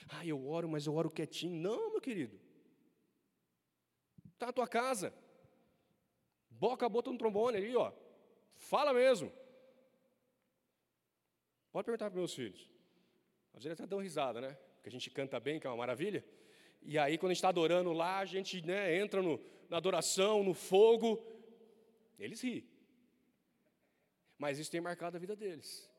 Ah, 0.09 0.25
eu 0.25 0.47
oro, 0.47 0.69
mas 0.69 0.87
eu 0.87 0.95
oro 0.95 1.11
quietinho. 1.11 1.61
Não, 1.61 1.91
meu 1.91 2.01
querido. 2.01 2.39
Está 4.35 4.47
na 4.47 4.53
tua 4.53 4.69
casa. 4.69 5.13
Boca 6.51 6.87
a 6.87 6.89
boca 6.89 7.11
no 7.11 7.19
trombone 7.19 7.57
ali, 7.57 7.75
ó. 7.75 7.93
Fala 8.57 8.93
mesmo. 8.93 9.33
Pode 11.73 11.85
perguntar 11.85 12.11
para 12.11 12.19
meus 12.19 12.35
filhos. 12.35 12.71
Às 13.55 13.65
vezes 13.65 13.79
até 13.79 13.87
dão 13.87 13.99
risada, 13.99 14.41
né? 14.41 14.57
Porque 14.77 14.89
a 14.89 14.93
gente 14.93 15.11
canta 15.11 15.41
bem, 15.41 15.59
que 15.59 15.67
é 15.67 15.71
uma 15.71 15.77
maravilha. 15.77 16.25
E 16.83 16.99
aí, 16.99 17.19
quando 17.19 17.31
a 17.31 17.35
gente 17.35 17.39
está 17.39 17.49
adorando 17.49 17.93
lá, 17.93 18.19
a 18.19 18.25
gente 18.25 18.65
né, 18.65 18.97
entra 18.97 19.23
no, 19.23 19.41
na 19.69 19.79
adoração, 19.79 20.43
no 20.43 20.55
fogo. 20.55 21.23
Eles 22.19 22.41
riem. 22.41 22.65
Mas 24.39 24.59
isso 24.59 24.71
tem 24.71 24.81
marcado 24.81 25.17
a 25.17 25.21
vida 25.21 25.35
deles. 25.35 25.91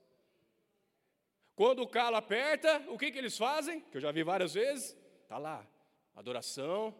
Quando 1.57 1.81
o 1.81 1.87
calo 1.87 2.17
aperta, 2.17 2.87
o 2.87 2.99
que, 2.99 3.11
que 3.11 3.17
eles 3.17 3.35
fazem? 3.35 3.81
Que 3.81 3.97
eu 3.97 4.01
já 4.01 4.11
vi 4.11 4.21
várias 4.21 4.53
vezes. 4.53 4.95
Está 5.23 5.39
lá, 5.39 5.67
adoração. 6.15 6.95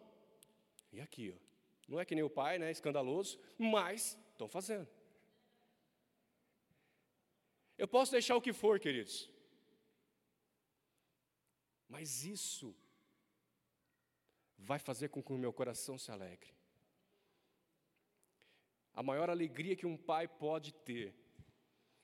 E 0.92 1.00
aqui, 1.00 1.32
ó. 1.32 1.38
Não 1.86 2.00
é 2.00 2.04
que 2.04 2.12
nem 2.12 2.24
o 2.24 2.28
pai, 2.28 2.58
né? 2.58 2.68
Escandaloso, 2.68 3.38
mas 3.56 4.18
estão 4.32 4.48
fazendo. 4.48 4.88
Eu 7.78 7.86
posso 7.86 8.10
deixar 8.10 8.34
o 8.34 8.42
que 8.42 8.52
for, 8.52 8.80
queridos. 8.80 9.30
Mas 11.88 12.24
isso 12.24 12.74
vai 14.58 14.80
fazer 14.80 15.08
com 15.08 15.22
que 15.22 15.32
o 15.32 15.38
meu 15.38 15.52
coração 15.52 15.96
se 15.96 16.10
alegre. 16.10 16.52
A 18.92 19.04
maior 19.04 19.30
alegria 19.30 19.76
que 19.76 19.86
um 19.86 19.96
pai 19.96 20.26
pode 20.26 20.74
ter 20.74 21.14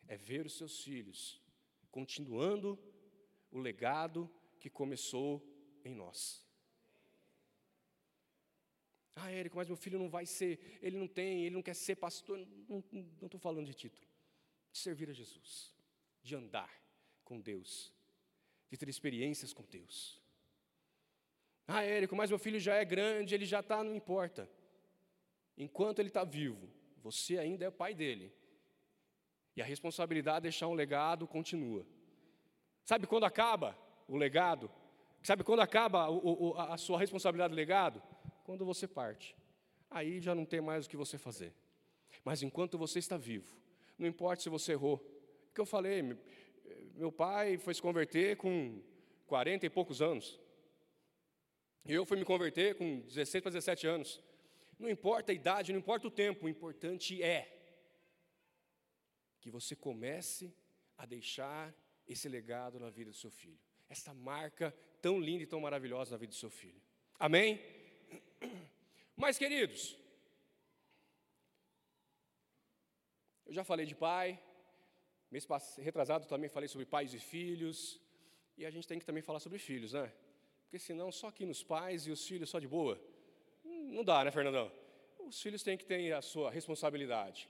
é 0.07 0.17
ver 0.17 0.47
os 0.47 0.57
seus 0.57 0.85
filhos 0.85 1.43
continuando 1.95 2.77
o 3.53 3.59
legado 3.61 4.29
que 4.59 4.69
começou 4.69 5.33
em 5.85 5.95
nós. 5.95 6.45
Ah, 9.15 9.31
Érico, 9.31 9.57
mas 9.57 9.69
meu 9.69 9.77
filho 9.77 9.97
não 9.97 10.11
vai 10.11 10.27
ser, 10.27 10.53
ele 10.83 10.99
não 10.99 11.07
tem, 11.07 11.45
ele 11.45 11.55
não 11.55 11.63
quer 11.63 11.75
ser 11.75 11.95
pastor. 11.95 12.37
Não 12.69 12.83
estou 13.23 13.39
falando 13.39 13.67
de 13.67 13.75
título. 13.75 14.09
De 14.73 14.79
servir 14.79 15.09
a 15.09 15.13
Jesus, 15.13 15.73
de 16.21 16.35
andar 16.35 16.73
com 17.25 17.41
Deus, 17.41 17.95
de 18.69 18.77
ter 18.77 18.89
experiências 18.89 19.53
com 19.53 19.63
Deus. 19.63 20.21
Ah, 21.65 21.85
Érico, 21.85 22.17
mas 22.17 22.29
meu 22.29 22.41
filho 22.41 22.59
já 22.59 22.75
é 22.75 22.85
grande, 22.85 23.37
ele 23.37 23.47
já 23.47 23.61
está, 23.61 23.85
não 23.85 23.95
importa. 23.95 24.51
Enquanto 25.57 26.01
ele 26.01 26.09
está 26.09 26.25
vivo, 26.25 26.69
você 27.01 27.39
ainda 27.39 27.65
é 27.65 27.69
o 27.69 27.79
pai 27.85 27.95
dele. 27.95 28.35
E 29.57 29.63
a 29.63 29.65
responsabilidade 29.65 30.39
de 30.39 30.43
deixar 30.45 30.69
um 30.69 30.75
legado 30.75 31.27
continua. 31.27 31.87
Sabe 32.85 33.07
quando 33.07 33.25
acaba 33.25 33.77
o 34.09 34.17
legado? 34.17 34.71
Sabe 35.23 35.43
quando 35.43 35.61
acaba 35.61 36.11
o, 36.11 36.51
o, 36.51 36.59
a 36.59 36.77
sua 36.77 36.99
responsabilidade 36.99 37.53
de 37.53 37.57
legado? 37.57 38.03
Quando 38.45 38.65
você 38.65 38.87
parte. 38.87 39.35
Aí 39.91 40.21
já 40.21 40.35
não 40.35 40.45
tem 40.45 40.61
mais 40.61 40.87
o 40.87 40.89
que 40.89 40.97
você 40.97 41.17
fazer. 41.17 41.55
Mas 42.25 42.43
enquanto 42.43 42.77
você 42.77 42.99
está 42.99 43.17
vivo, 43.17 43.57
não 43.99 44.07
importa 44.07 44.43
se 44.43 44.49
você 44.49 44.73
errou. 44.73 44.97
O 45.51 45.55
que 45.55 45.61
eu 45.61 45.67
falei, 45.67 46.03
meu 46.95 47.13
pai 47.13 47.57
foi 47.57 47.75
se 47.75 47.81
converter 47.81 48.37
com 48.37 48.83
40 49.27 49.67
e 49.67 49.71
poucos 49.71 50.03
anos. 50.03 50.39
Eu 51.87 52.05
fui 52.05 52.17
me 52.17 52.25
converter 52.25 52.77
com 52.77 53.01
16 53.01 53.43
para 53.43 53.53
17 53.53 53.87
anos. 53.87 54.21
Não 54.79 54.89
importa 54.89 55.33
a 55.33 55.35
idade, 55.35 55.73
não 55.73 55.79
importa 55.79 56.09
o 56.09 56.11
tempo, 56.11 56.47
o 56.47 56.49
importante 56.49 57.23
é 57.23 57.64
que 59.45 59.51
você 59.51 59.77
comece 59.77 60.57
a 60.97 61.05
deixar 61.05 61.63
esse 62.09 62.27
legado 62.31 62.81
na 62.81 62.89
vida 62.89 63.11
do 63.11 63.17
seu 63.17 63.31
filho. 63.31 63.61
Essa 63.91 64.15
marca 64.15 64.75
tão 65.03 65.21
linda 65.21 65.43
e 65.43 65.47
tão 65.47 65.61
maravilhosa 65.61 66.13
na 66.13 66.17
vida 66.17 66.31
do 66.31 66.41
seu 66.45 66.49
filho. 66.49 66.81
Amém? 67.19 67.61
Mas, 69.15 69.37
queridos, 69.37 69.99
eu 73.45 73.53
já 73.53 73.63
falei 73.63 73.85
de 73.85 73.95
pai, 73.95 74.43
mês 75.31 75.47
retrasado 75.77 76.27
também 76.27 76.49
falei 76.49 76.69
sobre 76.75 76.87
pais 76.87 77.13
e 77.13 77.19
filhos, 77.19 78.01
e 78.57 78.65
a 78.65 78.71
gente 78.71 78.89
tem 78.89 78.99
que 78.99 79.05
também 79.05 79.23
falar 79.23 79.41
sobre 79.41 79.59
filhos, 79.59 79.93
né? 79.93 80.11
Porque 80.63 80.79
senão 80.79 81.13
só 81.13 81.27
aqui 81.29 81.45
nos 81.45 81.63
pais 81.63 82.07
e 82.07 82.11
os 82.11 82.27
filhos 82.27 82.49
só 82.49 82.59
de 82.59 82.67
boa. 82.67 82.99
Não 83.63 84.03
dá, 84.03 84.25
né, 84.25 84.31
Fernandão? 84.31 84.73
Os 85.19 85.39
filhos 85.43 85.63
têm 85.63 85.77
que 85.77 85.85
ter 85.85 86.13
a 86.15 86.23
sua 86.23 86.51
responsabilidade. 86.51 87.47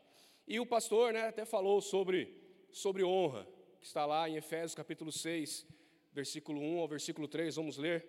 E 0.47 0.61
o 0.61 0.67
pastor 0.67 1.13
né, 1.13 1.23
até 1.23 1.45
falou 1.47 1.81
sobre, 1.81 2.37
sobre 2.71 3.03
honra, 3.03 3.47
que 3.81 3.87
está 3.87 4.05
lá 4.05 4.29
em 4.29 4.37
Efésios 4.37 4.75
capítulo 4.75 5.11
6, 5.11 5.67
versículo 6.13 6.61
1 6.61 6.81
ao 6.81 6.89
versículo 6.89 7.27
3, 7.27 7.57
vamos 7.57 7.79
ler, 7.79 8.07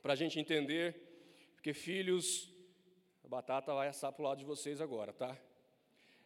para 0.00 0.12
a 0.12 0.16
gente 0.16 0.38
entender, 0.38 0.94
porque 1.54 1.74
filhos, 1.74 2.52
a 3.24 3.28
batata 3.28 3.74
vai 3.74 3.88
assar 3.88 4.12
para 4.12 4.22
o 4.22 4.24
lado 4.26 4.38
de 4.38 4.44
vocês 4.44 4.80
agora, 4.80 5.12
tá? 5.12 5.36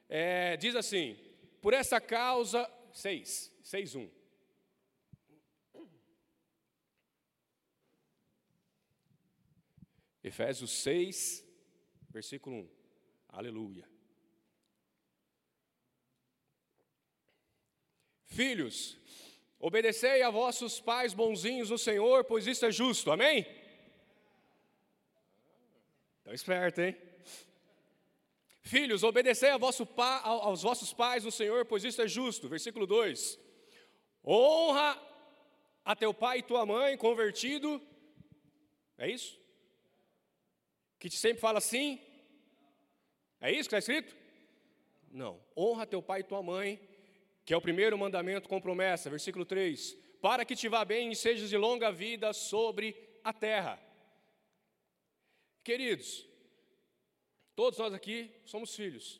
É, 0.09 0.57
diz 0.59 0.77
assim, 0.77 1.17
por 1.63 1.73
essa 1.73 2.01
causa, 2.01 2.71
6, 2.93 3.51
6, 3.63 3.95
1. 3.95 4.11
Efésios 10.23 10.71
6, 10.83 11.45
versículo 12.11 12.57
1. 12.57 12.69
Aleluia. 13.29 13.98
Filhos, 18.29 18.97
obedecei 19.59 20.23
a 20.23 20.31
vossos 20.31 20.81
pais 20.81 21.13
bonzinhos 21.15 21.71
no 21.71 21.79
Senhor, 21.79 22.25
pois 22.25 22.47
isso 22.47 22.65
é 22.65 22.71
justo. 22.71 23.11
Amém? 23.11 23.47
Estão 26.19 26.33
esperto, 26.33 26.81
hein? 26.83 26.97
Filhos, 28.61 29.03
obedecei 29.03 29.51
vosso 29.57 29.87
pa, 29.87 30.21
aos 30.21 30.61
vossos 30.61 30.93
pais 30.93 31.25
no 31.25 31.33
Senhor, 31.33 31.65
pois 31.65 31.85
isso 31.85 32.03
é 32.03 32.07
justo. 32.07 32.49
Versículo 32.49 32.87
2. 32.87 33.41
Honra 34.23 35.03
a 35.83 35.97
teu 35.97 36.13
pai 36.13 36.41
e 36.41 36.43
tua 36.43 36.67
mãe, 36.67 36.97
convertido. 36.99 37.81
É 38.99 39.11
isso? 39.11 39.41
Que 40.99 41.09
te 41.09 41.17
sempre 41.17 41.41
fala 41.41 41.59
assim? 41.59 41.99
É 43.41 43.51
isso 43.51 43.71
que 43.71 43.75
está 43.75 43.79
escrito? 43.79 44.15
Não. 45.11 45.41
Honra 45.57 45.87
teu 45.87 46.03
pai 46.03 46.21
e 46.21 46.25
tua 46.25 46.43
mãe, 46.43 46.79
que 47.49 47.55
é 47.55 47.57
o 47.57 47.63
primeiro 47.63 47.97
mandamento 47.97 48.47
com 48.47 48.61
promessa, 48.61 49.09
versículo 49.09 49.43
3: 49.43 49.95
Para 50.21 50.45
que 50.45 50.55
te 50.55 50.69
vá 50.69 50.85
bem 50.85 51.11
e 51.11 51.17
sejas 51.17 51.49
de 51.49 51.57
longa 51.57 51.91
vida 51.91 52.35
sobre 52.35 52.95
a 53.25 53.33
terra. 53.33 53.81
Queridos, 55.65 56.29
todos 57.57 57.79
nós 57.79 57.95
aqui 57.95 58.31
somos 58.45 58.77
filhos. 58.77 59.19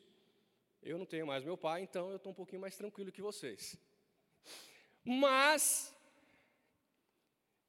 Eu 0.83 0.99
não 0.99 1.07
tenho 1.07 1.25
mais 1.25 1.43
meu 1.43 1.57
pai, 1.57 1.81
então 1.81 2.11
eu 2.11 2.17
estou 2.17 2.31
um 2.31 2.35
pouquinho 2.35 2.61
mais 2.61 2.77
tranquilo 2.77 3.11
que 3.11 3.19
vocês. 3.19 3.75
Mas, 5.03 5.91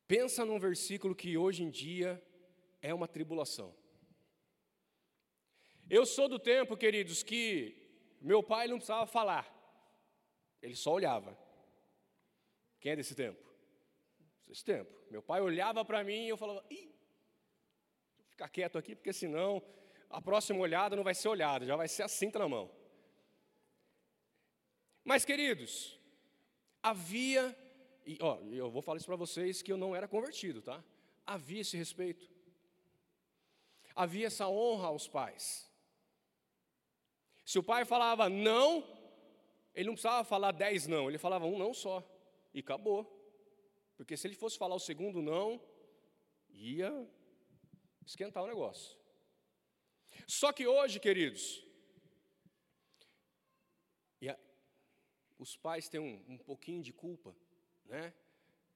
pensa 0.07 0.45
num 0.45 0.59
versículo 0.59 1.15
que 1.15 1.39
hoje 1.39 1.63
em 1.63 1.71
dia 1.71 2.23
é 2.83 2.93
uma 2.93 3.09
tribulação. 3.09 3.75
Eu 5.89 6.05
sou 6.05 6.29
do 6.29 6.39
tempo, 6.39 6.77
queridos, 6.77 7.23
que 7.23 7.75
meu 8.21 8.43
pai 8.43 8.69
não 8.69 8.77
precisava 8.77 9.07
falar. 9.07 9.60
Ele 10.63 10.77
só 10.77 10.93
olhava. 10.93 11.37
Quem 12.81 12.93
é 12.93 12.97
desse 12.97 13.15
tempo? 13.15 13.41
Desse 14.47 14.65
tempo. 14.65 14.91
Meu 15.11 15.23
pai 15.23 15.41
olhava 15.41 15.85
para 15.85 16.03
mim 16.05 16.27
e 16.27 16.29
eu 16.29 16.37
falava, 16.37 16.65
Ih, 16.71 16.95
vou 18.19 18.27
ficar 18.29 18.49
quieto 18.49 18.79
aqui, 18.79 18.95
porque 18.95 19.13
senão 19.13 19.63
a 20.09 20.21
próxima 20.21 20.59
olhada 20.59 20.97
não 20.97 21.05
vai 21.05 21.15
ser 21.15 21.29
olhada, 21.29 21.65
já 21.65 21.77
vai 21.77 21.89
ser 21.89 22.03
a 22.03 22.09
cinta 22.09 22.39
na 22.39 22.49
mão. 22.49 22.71
Mas, 25.05 25.25
queridos, 25.25 25.99
havia, 26.83 27.57
e 28.05 28.19
ó, 28.21 28.39
eu 28.51 28.71
vou 28.71 28.83
falar 28.83 28.99
isso 28.99 29.07
para 29.07 29.17
vocês 29.17 29.63
que 29.63 29.73
eu 29.73 29.77
não 29.77 29.95
era 29.95 30.07
convertido, 30.07 30.61
tá? 30.61 30.83
Havia 31.27 31.61
esse 31.61 31.77
respeito. 31.77 32.29
Havia 33.95 34.27
essa 34.27 34.49
honra 34.49 34.89
aos 34.89 35.07
pais. 35.09 35.71
Se 37.45 37.59
o 37.59 37.63
pai 37.63 37.85
falava 37.85 38.29
não, 38.29 38.85
ele 39.75 39.87
não 39.87 39.95
precisava 39.95 40.25
falar 40.25 40.53
dez 40.53 40.87
não, 40.87 41.09
ele 41.09 41.19
falava 41.19 41.47
um 41.47 41.59
não 41.59 41.73
só. 41.73 42.05
E 42.53 42.61
acabou. 42.61 43.05
Porque 43.97 44.17
se 44.17 44.27
ele 44.27 44.35
fosse 44.35 44.59
falar 44.59 44.75
o 44.75 44.81
segundo 44.81 45.23
não, 45.23 45.61
ia 46.51 47.09
esquentar 48.05 48.43
o 48.43 48.47
negócio. 48.47 48.99
Só 50.27 50.53
que 50.53 50.67
hoje, 50.67 50.99
queridos, 50.99 51.65
a, 54.29 54.37
os 55.39 55.57
pais 55.57 55.89
têm 55.89 56.01
um, 56.01 56.25
um 56.29 56.39
pouquinho 56.39 56.83
de 56.83 56.93
culpa, 56.93 57.37
né? 57.85 58.13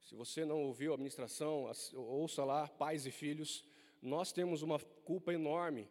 Se 0.00 0.14
você 0.14 0.44
não 0.44 0.62
ouviu 0.62 0.92
a 0.92 0.94
administração, 0.94 1.70
ouça 1.94 2.44
lá, 2.44 2.68
pais 2.68 3.06
e 3.06 3.10
filhos, 3.10 3.64
nós 4.02 4.32
temos 4.32 4.60
uma 4.60 4.78
culpa 4.78 5.32
enorme 5.32 5.88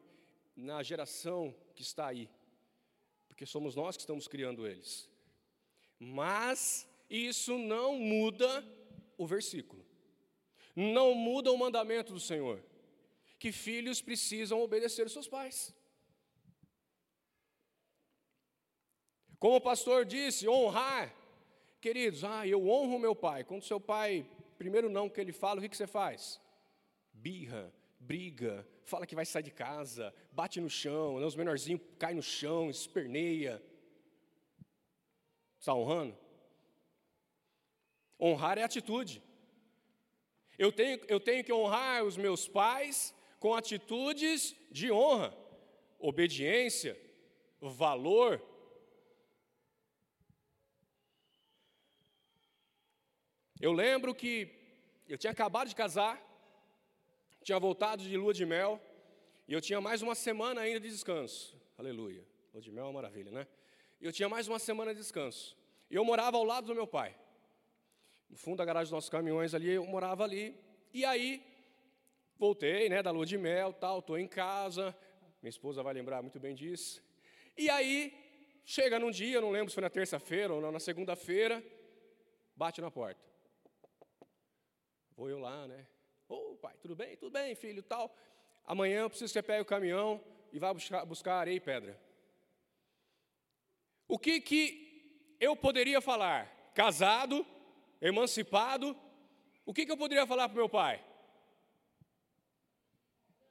na 0.55 0.83
geração 0.83 1.53
que 1.73 1.81
está 1.81 2.07
aí 2.07 2.29
porque 3.33 3.47
somos 3.47 3.75
nós 3.75 3.97
que 3.97 4.03
estamos 4.03 4.27
criando 4.27 4.67
eles. 4.67 5.09
Mas 5.99 6.87
isso 7.09 7.57
não 7.57 7.97
muda 7.97 8.63
o 9.17 9.25
versículo, 9.25 9.83
não 10.75 11.15
muda 11.15 11.51
o 11.51 11.57
mandamento 11.57 12.13
do 12.13 12.19
Senhor, 12.19 12.63
que 13.39 13.51
filhos 13.51 14.01
precisam 14.01 14.61
obedecer 14.61 15.09
seus 15.09 15.27
pais. 15.27 15.73
Como 19.39 19.55
o 19.55 19.61
pastor 19.61 20.05
disse, 20.05 20.47
honrar. 20.47 21.13
Queridos, 21.81 22.23
ah, 22.23 22.47
eu 22.47 22.69
honro 22.69 22.99
meu 22.99 23.15
pai. 23.15 23.43
Quando 23.43 23.63
seu 23.63 23.79
pai, 23.79 24.25
primeiro 24.57 24.89
não 24.89 25.09
que 25.09 25.19
ele 25.19 25.33
fala, 25.33 25.59
o 25.59 25.61
que, 25.61 25.69
que 25.69 25.75
você 25.75 25.87
faz? 25.87 26.39
Birra, 27.11 27.73
briga, 28.03 28.67
fala 28.83 29.05
que 29.07 29.15
vai 29.15 29.25
sair 29.25 29.43
de 29.43 29.51
casa, 29.51 30.13
bate 30.31 30.59
no 30.59 30.69
chão, 30.69 31.19
né, 31.19 31.25
os 31.25 31.35
menorzinhos 31.35 31.81
caem 31.97 32.15
no 32.15 32.21
chão, 32.21 32.69
esperneia. 32.69 33.61
Está 35.59 35.73
honrando? 35.73 36.15
Honrar 38.19 38.57
é 38.57 38.63
atitude. 38.63 39.21
Eu 40.57 40.71
tenho, 40.71 40.99
eu 41.07 41.19
tenho 41.19 41.43
que 41.43 41.53
honrar 41.53 42.03
os 42.03 42.15
meus 42.15 42.47
pais 42.47 43.13
com 43.39 43.55
atitudes 43.55 44.55
de 44.71 44.91
honra, 44.91 45.35
obediência, 45.99 46.97
valor. 47.59 48.41
Eu 53.59 53.71
lembro 53.71 54.13
que 54.13 54.63
eu 55.07 55.17
tinha 55.17 55.31
acabado 55.31 55.69
de 55.69 55.75
casar, 55.75 56.21
tinha 57.43 57.59
voltado 57.59 58.01
de 58.01 58.17
lua 58.17 58.33
de 58.33 58.45
mel, 58.45 58.81
e 59.47 59.53
eu 59.53 59.61
tinha 59.61 59.79
mais 59.81 60.01
uma 60.01 60.15
semana 60.15 60.61
ainda 60.61 60.79
de 60.79 60.89
descanso. 60.89 61.59
Aleluia. 61.77 62.25
Lua 62.53 62.61
de 62.61 62.71
mel 62.71 62.85
é 62.85 62.87
uma 62.87 62.93
maravilha, 62.93 63.31
né? 63.31 63.47
E 63.99 64.05
eu 64.05 64.13
tinha 64.13 64.29
mais 64.29 64.47
uma 64.47 64.59
semana 64.59 64.93
de 64.93 65.01
descanso. 65.01 65.57
E 65.89 65.95
eu 65.95 66.05
morava 66.05 66.37
ao 66.37 66.43
lado 66.43 66.67
do 66.67 66.75
meu 66.75 66.87
pai. 66.87 67.15
No 68.29 68.37
fundo 68.37 68.57
da 68.57 68.65
garagem 68.65 68.85
dos 68.85 68.91
nossos 68.91 69.09
caminhões 69.09 69.53
ali, 69.53 69.69
eu 69.69 69.85
morava 69.85 70.23
ali. 70.23 70.57
E 70.93 71.03
aí, 71.03 71.43
voltei, 72.37 72.89
né, 72.89 73.03
da 73.03 73.11
lua 73.11 73.25
de 73.25 73.37
mel, 73.37 73.73
tal, 73.73 73.99
estou 73.99 74.17
em 74.17 74.27
casa. 74.27 74.95
Minha 75.41 75.49
esposa 75.49 75.83
vai 75.83 75.93
lembrar 75.93 76.21
muito 76.21 76.39
bem 76.39 76.55
disso. 76.55 77.03
E 77.57 77.69
aí, 77.69 78.13
chega 78.63 78.97
num 78.97 79.11
dia, 79.11 79.41
não 79.41 79.51
lembro 79.51 79.69
se 79.69 79.75
foi 79.75 79.81
na 79.81 79.89
terça-feira 79.89 80.53
ou 80.53 80.71
na 80.71 80.79
segunda-feira, 80.79 81.63
bate 82.55 82.79
na 82.79 82.89
porta. 82.89 83.21
Vou 85.15 85.29
eu 85.29 85.39
lá, 85.39 85.67
né? 85.67 85.85
Ô, 86.33 86.53
oh, 86.53 86.55
pai, 86.55 86.73
tudo 86.81 86.95
bem? 86.95 87.15
Tudo 87.15 87.31
bem, 87.31 87.53
filho, 87.53 87.83
tal. 87.83 88.11
Amanhã 88.65 89.01
eu 89.01 89.09
preciso 89.09 89.31
que 89.31 89.33
você 89.33 89.43
pegue 89.43 89.61
o 89.61 89.65
caminhão 89.65 90.19
e 90.51 90.57
vá 90.57 90.73
buscar, 90.73 91.05
buscar 91.05 91.35
areia 91.35 91.57
e 91.57 91.59
pedra. 91.59 91.99
O 94.07 94.17
que 94.17 94.41
que 94.41 95.35
eu 95.39 95.55
poderia 95.55 96.01
falar? 96.01 96.71
Casado, 96.73 97.45
emancipado, 98.01 98.97
o 99.63 99.71
que 99.71 99.85
que 99.85 99.91
eu 99.91 99.97
poderia 99.97 100.25
falar 100.25 100.49
para 100.49 100.55
meu 100.55 100.67
pai? 100.67 101.05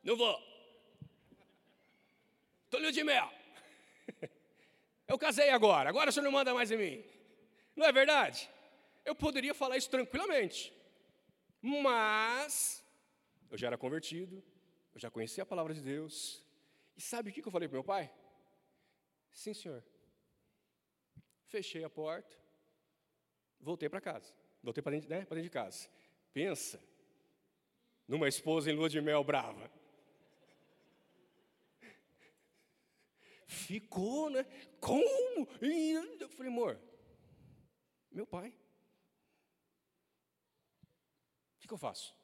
Não 0.02 0.16
vou. 0.16 0.36
Estou 2.64 2.90
de 2.90 3.04
mel. 3.04 3.30
Eu 5.06 5.18
casei 5.18 5.50
agora, 5.50 5.90
agora 5.90 6.08
o 6.08 6.12
senhor 6.12 6.24
não 6.24 6.32
manda 6.32 6.54
mais 6.54 6.70
em 6.70 6.76
mim. 6.76 7.04
Não 7.76 7.86
é 7.86 7.92
verdade? 7.92 8.48
Eu 9.04 9.14
poderia 9.14 9.52
falar 9.52 9.76
isso 9.76 9.90
tranquilamente. 9.90 10.72
Mas 11.62 12.84
eu 13.48 13.56
já 13.56 13.68
era 13.68 13.78
convertido, 13.78 14.42
eu 14.92 15.00
já 15.00 15.10
conhecia 15.10 15.44
a 15.44 15.46
palavra 15.46 15.72
de 15.72 15.80
Deus. 15.80 16.44
E 16.96 17.00
sabe 17.00 17.30
o 17.30 17.32
que 17.32 17.40
eu 17.40 17.52
falei 17.52 17.68
para 17.68 17.76
meu 17.76 17.84
pai? 17.84 18.12
Sim, 19.32 19.54
senhor. 19.54 19.82
Fechei 21.46 21.84
a 21.84 21.90
porta, 21.90 22.36
voltei 23.60 23.88
para 23.88 24.00
casa. 24.00 24.34
Voltei 24.62 24.82
para 24.82 24.92
dentro, 24.92 25.10
né, 25.10 25.20
dentro 25.20 25.42
de 25.42 25.50
casa. 25.50 25.88
Pensa 26.32 26.82
numa 28.06 28.28
esposa 28.28 28.70
em 28.70 28.74
lua 28.74 28.88
de 28.88 29.00
mel 29.00 29.24
brava. 29.24 29.70
Ficou, 33.46 34.30
né? 34.30 34.44
Como? 34.80 35.46
Eu 36.20 36.28
falei, 36.28 36.48
amor, 36.48 36.80
meu 38.10 38.26
pai. 38.26 38.54
O 41.61 41.61
que, 41.72 41.74
eu 41.74 41.78
faço? 41.78 42.14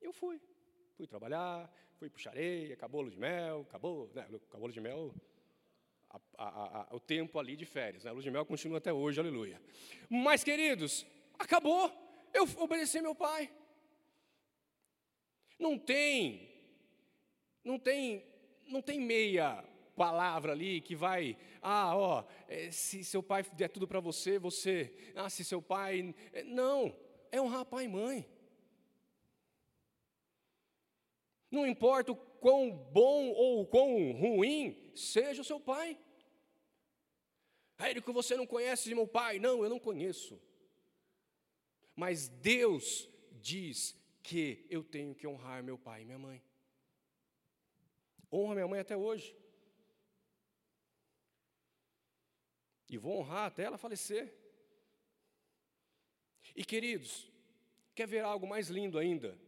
Eu 0.00 0.12
fui. 0.12 0.40
Fui 0.96 1.06
trabalhar, 1.06 1.70
fui 1.96 2.10
puxar 2.10 2.30
areia, 2.30 2.74
acabou 2.74 3.00
lua 3.00 3.10
de 3.10 3.18
mel, 3.18 3.62
acabou, 3.62 4.10
né? 4.14 4.26
Lua 4.52 4.70
de 4.70 4.80
mel, 4.80 5.14
a, 6.10 6.20
a, 6.36 6.82
a, 6.82 6.94
o 6.94 7.00
tempo 7.00 7.38
ali 7.38 7.56
de 7.56 7.64
férias. 7.64 8.04
Né? 8.04 8.10
A 8.10 8.12
lua 8.12 8.22
de 8.22 8.30
mel 8.30 8.44
continua 8.44 8.78
até 8.78 8.92
hoje, 8.92 9.18
aleluia. 9.18 9.60
Mas, 10.08 10.44
queridos, 10.44 11.06
acabou. 11.38 11.90
Eu 12.34 12.44
obedeci 12.62 13.00
meu 13.00 13.14
pai. 13.14 13.50
Não 15.58 15.78
tem, 15.78 16.48
não 17.64 17.78
tem, 17.78 18.24
não 18.66 18.82
tem 18.82 19.00
meia 19.00 19.64
palavra 19.96 20.52
ali 20.52 20.80
que 20.80 20.94
vai, 20.94 21.36
ah, 21.60 21.94
ó, 21.94 22.24
é, 22.48 22.70
se 22.70 23.04
seu 23.04 23.22
pai 23.22 23.42
der 23.52 23.68
tudo 23.68 23.86
para 23.86 24.00
você, 24.00 24.38
você, 24.38 24.94
ah, 25.14 25.28
se 25.28 25.44
seu 25.44 25.60
pai, 25.60 26.14
é, 26.32 26.42
não 26.42 26.96
é 27.30 27.40
honrar 27.40 27.64
pai 27.64 27.84
e 27.84 27.88
mãe. 27.88 28.28
Não 31.50 31.66
importa 31.66 32.12
o 32.12 32.16
quão 32.16 32.70
bom 32.70 33.30
ou 33.30 33.66
quão 33.66 34.12
ruim 34.12 34.92
seja 34.94 35.42
o 35.42 35.44
seu 35.44 35.58
pai. 35.58 35.98
Érico, 37.78 38.12
você 38.12 38.36
não 38.36 38.46
conhece 38.46 38.94
meu 38.94 39.08
pai? 39.08 39.38
Não, 39.38 39.64
eu 39.64 39.70
não 39.70 39.78
conheço. 39.78 40.40
Mas 41.96 42.28
Deus 42.28 43.08
diz 43.32 43.98
que 44.22 44.66
eu 44.70 44.84
tenho 44.84 45.14
que 45.14 45.26
honrar 45.26 45.62
meu 45.62 45.78
pai 45.78 46.02
e 46.02 46.04
minha 46.04 46.18
mãe. 46.18 46.42
Honra 48.32 48.54
minha 48.54 48.68
mãe 48.68 48.80
até 48.80 48.96
hoje. 48.96 49.36
E 52.88 52.96
vou 52.96 53.18
honrar 53.18 53.46
até 53.46 53.64
ela 53.64 53.78
falecer. 53.78 54.39
E 56.54 56.64
queridos, 56.64 57.30
quer 57.94 58.06
ver 58.06 58.24
algo 58.24 58.46
mais 58.46 58.68
lindo 58.68 58.98
ainda? 58.98 59.38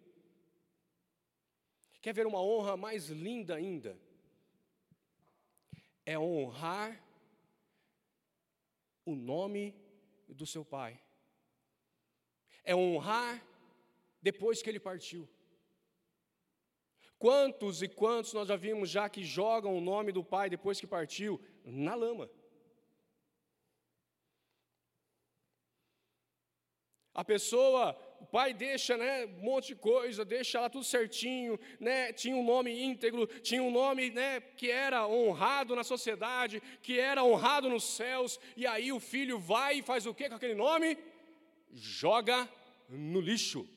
Quer 2.00 2.12
ver 2.12 2.26
uma 2.26 2.42
honra 2.42 2.76
mais 2.76 3.08
linda 3.08 3.54
ainda? 3.54 3.98
É 6.04 6.18
honrar 6.18 7.00
o 9.04 9.14
nome 9.14 9.74
do 10.28 10.46
seu 10.46 10.64
pai. 10.64 11.00
É 12.64 12.74
honrar 12.74 13.44
depois 14.20 14.62
que 14.62 14.68
ele 14.68 14.80
partiu. 14.80 15.28
Quantos 17.18 17.82
e 17.82 17.88
quantos 17.88 18.32
nós 18.32 18.48
já 18.48 18.56
vimos 18.56 18.90
já 18.90 19.08
que 19.08 19.22
jogam 19.22 19.76
o 19.76 19.80
nome 19.80 20.10
do 20.10 20.24
pai 20.24 20.50
depois 20.50 20.80
que 20.80 20.86
partiu 20.88 21.40
na 21.64 21.94
lama? 21.94 22.28
A 27.14 27.22
pessoa, 27.22 27.94
o 28.20 28.24
pai 28.24 28.54
deixa 28.54 28.96
né, 28.96 29.26
um 29.26 29.42
monte 29.42 29.68
de 29.68 29.76
coisa, 29.76 30.24
deixa 30.24 30.60
lá 30.60 30.70
tudo 30.70 30.84
certinho, 30.84 31.60
né, 31.78 32.10
tinha 32.12 32.34
um 32.34 32.42
nome 32.42 32.70
íntegro, 32.82 33.26
tinha 33.26 33.62
um 33.62 33.70
nome 33.70 34.10
né, 34.10 34.40
que 34.40 34.70
era 34.70 35.06
honrado 35.06 35.76
na 35.76 35.84
sociedade, 35.84 36.62
que 36.82 36.98
era 36.98 37.22
honrado 37.22 37.68
nos 37.68 37.84
céus, 37.84 38.40
e 38.56 38.66
aí 38.66 38.90
o 38.90 38.98
filho 38.98 39.38
vai 39.38 39.78
e 39.78 39.82
faz 39.82 40.06
o 40.06 40.14
que 40.14 40.28
com 40.28 40.36
aquele 40.36 40.54
nome? 40.54 40.96
Joga 41.70 42.48
no 42.88 43.20
lixo. 43.20 43.68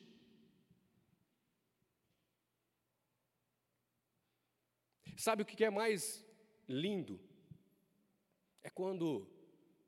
Sabe 5.16 5.42
o 5.42 5.46
que 5.46 5.64
é 5.64 5.70
mais 5.70 6.24
lindo? 6.68 7.20
É 8.62 8.70
quando 8.70 9.26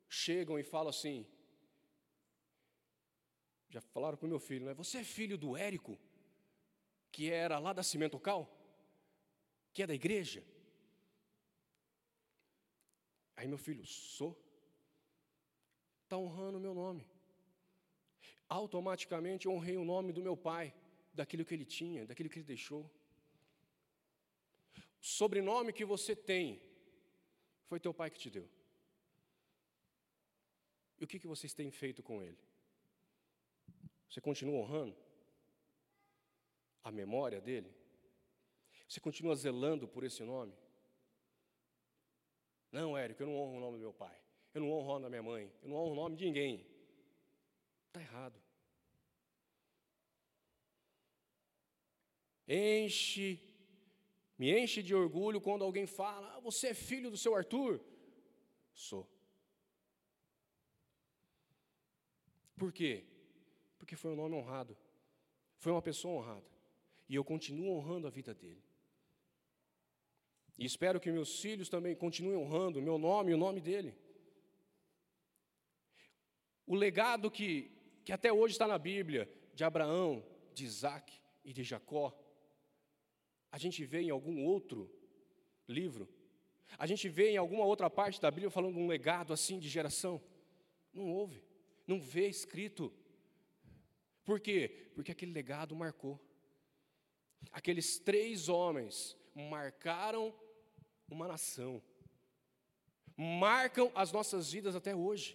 chegam 0.09 0.59
e 0.59 0.63
falam 0.63 0.89
assim, 0.89 1.27
já 3.69 3.81
falaram 3.81 4.17
para 4.17 4.27
o 4.27 4.29
meu 4.29 4.41
filho, 4.41 4.67
né? 4.67 4.75
Você 4.75 4.99
é 4.99 5.05
filho 5.05 5.37
do 5.37 5.57
Érico, 5.57 5.99
que 7.13 7.31
era 7.31 7.59
lá 7.59 7.73
da 7.73 7.83
Cimentocal? 7.83 8.49
Que 9.73 9.83
é 9.83 9.87
da 9.87 9.95
igreja? 9.95 10.43
Aí 13.37 13.47
meu 13.47 13.59
filho, 13.59 13.85
sou. 13.87 14.37
Está 16.05 16.17
honrando 16.17 16.59
o 16.59 16.61
meu 16.61 16.75
nome. 16.75 17.07
Automaticamente 18.49 19.49
honrei 19.49 19.77
o 19.77 19.85
nome 19.85 20.13
do 20.13 20.23
meu 20.23 20.37
pai, 20.37 20.75
daquilo 21.13 21.45
que 21.45 21.55
ele 21.55 21.67
tinha, 21.67 22.07
daquilo 22.07 22.31
que 22.31 22.39
ele 22.39 22.47
deixou. 22.47 22.91
O 24.77 25.07
sobrenome 25.07 25.73
que 25.73 25.85
você 25.85 26.17
tem 26.17 26.61
foi 27.67 27.79
teu 27.79 27.93
pai 27.93 28.11
que 28.11 28.19
te 28.19 28.31
deu. 28.31 28.49
E 30.99 31.05
o 31.05 31.07
que, 31.07 31.19
que 31.19 31.27
vocês 31.27 31.53
têm 31.53 31.71
feito 31.71 32.03
com 32.03 32.23
ele? 32.23 32.39
Você 34.09 34.21
continua 34.21 34.59
honrando 34.61 34.97
a 36.83 36.91
memória 36.91 37.41
dele? 37.41 37.75
Você 38.89 39.01
continua 39.01 39.37
zelando 39.37 39.87
por 39.87 40.03
esse 40.05 40.23
nome? 40.25 40.55
Não, 42.73 42.97
Érico, 42.97 43.23
eu 43.23 43.27
não 43.27 43.37
honro 43.37 43.57
o 43.57 43.61
nome 43.61 43.77
do 43.77 43.83
meu 43.83 43.93
pai. 43.93 44.19
Eu 44.55 44.63
não 44.63 44.71
honro 44.71 44.85
o 44.85 44.89
nome 44.89 45.03
da 45.03 45.11
minha 45.11 45.23
mãe. 45.23 45.53
Eu 45.63 45.69
não 45.69 45.77
honro 45.77 45.93
o 45.93 45.95
nome 45.95 46.17
de 46.17 46.25
ninguém. 46.25 46.67
Está 47.89 48.01
errado. 48.01 48.41
Enche, 52.47 53.39
me 54.39 54.59
enche 54.59 54.83
de 54.83 54.95
orgulho 54.95 55.41
quando 55.41 55.65
alguém 55.65 55.87
fala: 55.87 56.35
ah, 56.35 56.41
Você 56.41 56.69
é 56.69 56.75
filho 56.75 57.11
do 57.11 57.17
seu 57.17 57.35
Arthur? 57.35 57.79
Sou. 58.73 59.07
Por 62.57 62.73
quê? 62.73 63.05
Porque 63.89 63.97
foi 63.97 64.11
um 64.11 64.17
nome 64.17 64.35
honrado. 64.35 64.77
Foi 65.57 65.73
uma 65.73 65.81
pessoa 65.81 66.21
honrada. 66.21 66.47
E 67.09 67.15
eu 67.15 67.25
continuo 67.25 67.75
honrando 67.75 68.07
a 68.07 68.11
vida 68.11 68.35
dele. 68.35 68.63
E 70.59 70.67
espero 70.67 71.01
que 71.01 71.11
meus 71.11 71.41
filhos 71.41 71.71
também 71.71 71.97
continuem 71.97 72.37
honrando 72.37 72.81
o 72.81 72.83
meu 72.83 72.99
nome 72.99 73.31
e 73.31 73.35
o 73.35 73.39
nome 73.39 73.63
dele. 73.63 73.97
O 76.67 76.75
legado 76.75 77.31
que, 77.31 77.73
que 78.05 78.13
até 78.13 78.31
hoje 78.31 78.53
está 78.53 78.67
na 78.67 78.77
Bíblia, 78.77 79.27
de 79.55 79.65
Abraão, 79.65 80.23
de 80.53 80.67
Isaac 80.67 81.11
e 81.43 81.55
de 81.55 81.65
Jacó, 81.65 82.15
a 83.51 83.57
gente 83.57 83.87
vê 83.87 84.03
em 84.03 84.11
algum 84.11 84.45
outro 84.45 84.93
livro, 85.67 86.07
a 86.79 86.87
gente 86.87 87.09
vê 87.09 87.31
em 87.31 87.39
alguma 87.39 87.65
outra 87.65 87.89
parte 87.89 88.21
da 88.21 88.31
Bíblia 88.31 88.51
falando 88.51 88.75
de 88.75 88.81
um 88.81 88.87
legado 88.87 89.33
assim 89.33 89.59
de 89.59 89.67
geração. 89.67 90.21
Não 90.93 91.11
houve, 91.11 91.43
não 91.87 91.99
vê 91.99 92.29
escrito. 92.29 92.93
Por 94.29 94.41
quê? 94.41 94.91
Porque 94.95 95.11
aquele 95.11 95.33
legado 95.33 95.75
marcou. 95.75 96.21
Aqueles 97.51 97.99
três 97.99 98.51
homens 98.51 99.17
marcaram 99.35 100.39
uma 101.09 101.27
nação, 101.27 101.83
marcam 103.17 103.91
as 103.95 104.13
nossas 104.13 104.53
vidas 104.53 104.77
até 104.77 104.95
hoje. 104.95 105.35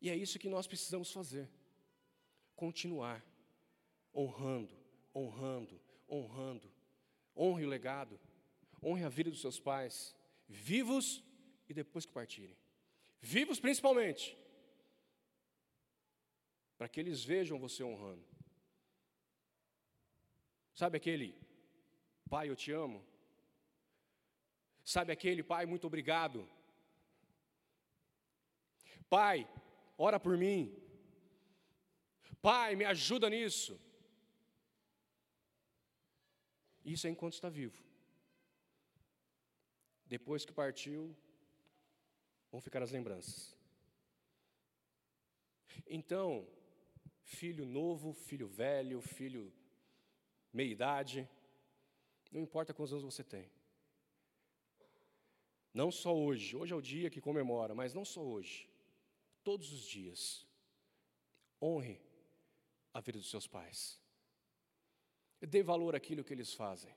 E 0.00 0.08
é 0.08 0.16
isso 0.16 0.38
que 0.38 0.48
nós 0.48 0.66
precisamos 0.66 1.12
fazer: 1.12 1.50
continuar 2.56 3.22
honrando, 4.14 4.74
honrando, 5.14 5.78
honrando. 6.08 6.72
Honre 7.36 7.66
o 7.66 7.68
legado, 7.68 8.18
honre 8.82 9.04
a 9.04 9.10
vida 9.10 9.28
dos 9.28 9.42
seus 9.42 9.60
pais, 9.60 10.16
vivos 10.48 11.22
e 11.68 11.74
depois 11.74 12.06
que 12.06 12.12
partirem. 12.12 12.56
Vivos 13.20 13.60
principalmente, 13.60 14.34
para 16.80 16.88
que 16.88 16.98
eles 16.98 17.22
vejam 17.22 17.58
você 17.58 17.84
honrando. 17.84 18.26
Sabe 20.72 20.96
aquele 20.96 21.38
pai, 22.26 22.48
eu 22.48 22.56
te 22.56 22.72
amo? 22.72 23.04
Sabe 24.82 25.12
aquele 25.12 25.42
pai, 25.42 25.66
muito 25.66 25.86
obrigado? 25.86 26.48
Pai, 29.10 29.46
ora 29.98 30.18
por 30.18 30.38
mim. 30.38 30.74
Pai, 32.40 32.74
me 32.76 32.86
ajuda 32.86 33.28
nisso. 33.28 33.78
Isso 36.82 37.06
é 37.06 37.10
enquanto 37.10 37.34
está 37.34 37.50
vivo. 37.50 37.78
Depois 40.06 40.46
que 40.46 40.60
partiu, 40.62 41.14
vão 42.50 42.58
ficar 42.58 42.82
as 42.82 42.90
lembranças. 42.90 43.54
Então, 45.86 46.48
filho 47.38 47.64
novo, 47.64 48.12
filho 48.12 48.48
velho, 48.48 49.00
filho 49.00 49.52
meia-idade, 50.52 51.28
não 52.32 52.40
importa 52.40 52.74
quantos 52.74 52.92
anos 52.92 53.04
você 53.04 53.22
tem. 53.22 53.48
Não 55.72 55.90
só 55.92 56.12
hoje, 56.16 56.56
hoje 56.56 56.72
é 56.72 56.76
o 56.76 56.82
dia 56.82 57.08
que 57.08 57.20
comemora, 57.20 57.72
mas 57.74 57.94
não 57.94 58.04
só 58.04 58.20
hoje, 58.20 58.68
todos 59.44 59.72
os 59.72 59.84
dias. 59.96 60.46
Honre 61.62 62.00
a 62.92 63.00
vida 63.00 63.18
dos 63.18 63.30
seus 63.30 63.46
pais. 63.46 64.00
Dê 65.40 65.62
valor 65.62 65.94
àquilo 65.94 66.24
que 66.24 66.32
eles 66.32 66.52
fazem. 66.52 66.92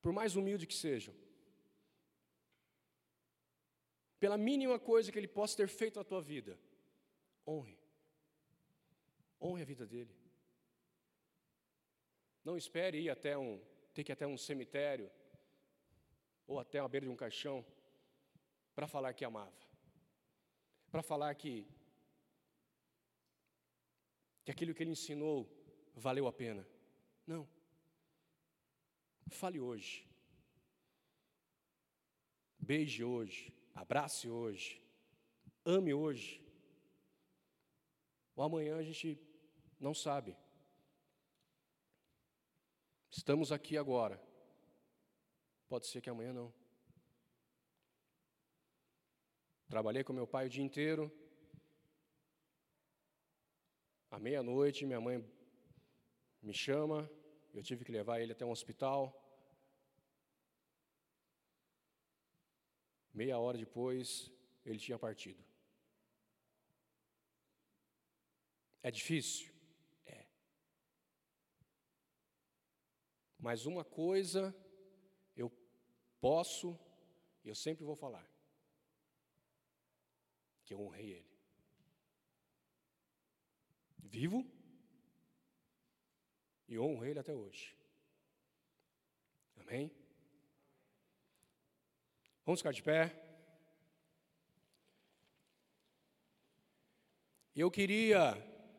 Por 0.00 0.12
mais 0.12 0.36
humilde 0.36 0.66
que 0.66 0.74
sejam. 0.74 1.14
Pela 4.20 4.38
mínima 4.38 4.78
coisa 4.78 5.10
que 5.10 5.18
ele 5.18 5.26
possa 5.26 5.56
ter 5.56 5.68
feito 5.68 5.98
na 5.98 6.04
tua 6.04 6.20
vida, 6.20 6.58
honre. 7.46 7.79
Honre 9.40 9.62
a 9.62 9.64
vida 9.64 9.86
dele. 9.86 10.14
Não 12.44 12.56
espere 12.56 13.00
ir 13.00 13.10
até 13.10 13.36
um, 13.36 13.60
ter 13.94 14.04
que 14.04 14.12
ir 14.12 14.14
até 14.14 14.26
um 14.26 14.36
cemitério 14.36 15.10
ou 16.46 16.58
até 16.58 16.78
a 16.78 16.88
beira 16.88 17.06
de 17.06 17.12
um 17.12 17.16
caixão 17.16 17.64
para 18.74 18.86
falar 18.86 19.12
que 19.12 19.24
amava. 19.24 19.52
Para 20.90 21.02
falar 21.02 21.34
que 21.34 21.66
que 24.44 24.50
aquilo 24.50 24.74
que 24.74 24.82
ele 24.82 24.90
ensinou 24.90 25.48
valeu 25.94 26.26
a 26.26 26.32
pena. 26.32 26.66
Não. 27.26 27.48
Fale 29.28 29.60
hoje. 29.60 30.08
Beije 32.58 33.04
hoje. 33.04 33.52
Abrace 33.74 34.28
hoje. 34.28 34.82
Ame 35.64 35.94
hoje. 35.94 36.42
O 38.34 38.42
amanhã 38.42 38.76
a 38.78 38.82
gente 38.82 39.18
não 39.80 39.94
sabe. 39.94 40.36
Estamos 43.10 43.50
aqui 43.50 43.76
agora. 43.76 44.22
Pode 45.68 45.86
ser 45.86 46.00
que 46.00 46.10
amanhã 46.10 46.32
não. 46.32 46.52
Trabalhei 49.68 50.04
com 50.04 50.12
meu 50.12 50.26
pai 50.26 50.46
o 50.46 50.50
dia 50.50 50.64
inteiro. 50.64 51.10
À 54.10 54.18
meia-noite, 54.18 54.84
minha 54.84 55.00
mãe 55.00 55.24
me 56.42 56.52
chama, 56.52 57.08
eu 57.54 57.62
tive 57.62 57.84
que 57.84 57.92
levar 57.92 58.20
ele 58.20 58.32
até 58.32 58.44
um 58.44 58.50
hospital. 58.50 59.16
Meia 63.14 63.38
hora 63.38 63.58
depois, 63.58 64.30
ele 64.64 64.78
tinha 64.78 64.98
partido. 64.98 65.44
É 68.82 68.90
difícil? 68.90 69.52
É. 70.06 70.24
Mas 73.40 73.64
uma 73.64 73.84
coisa 73.84 74.54
eu 75.34 75.50
posso, 76.20 76.78
e 77.42 77.48
eu 77.48 77.54
sempre 77.54 77.84
vou 77.84 77.96
falar: 77.96 78.28
que 80.64 80.74
eu 80.74 80.80
honrei 80.80 81.12
ele. 81.12 81.30
Vivo 83.98 84.44
e 86.68 86.78
honro 86.78 87.04
ele 87.04 87.18
até 87.18 87.34
hoje. 87.34 87.76
Amém? 89.56 89.90
Vamos 92.44 92.60
ficar 92.60 92.72
de 92.72 92.82
pé. 92.82 93.16
Eu 97.54 97.70
queria 97.70 98.49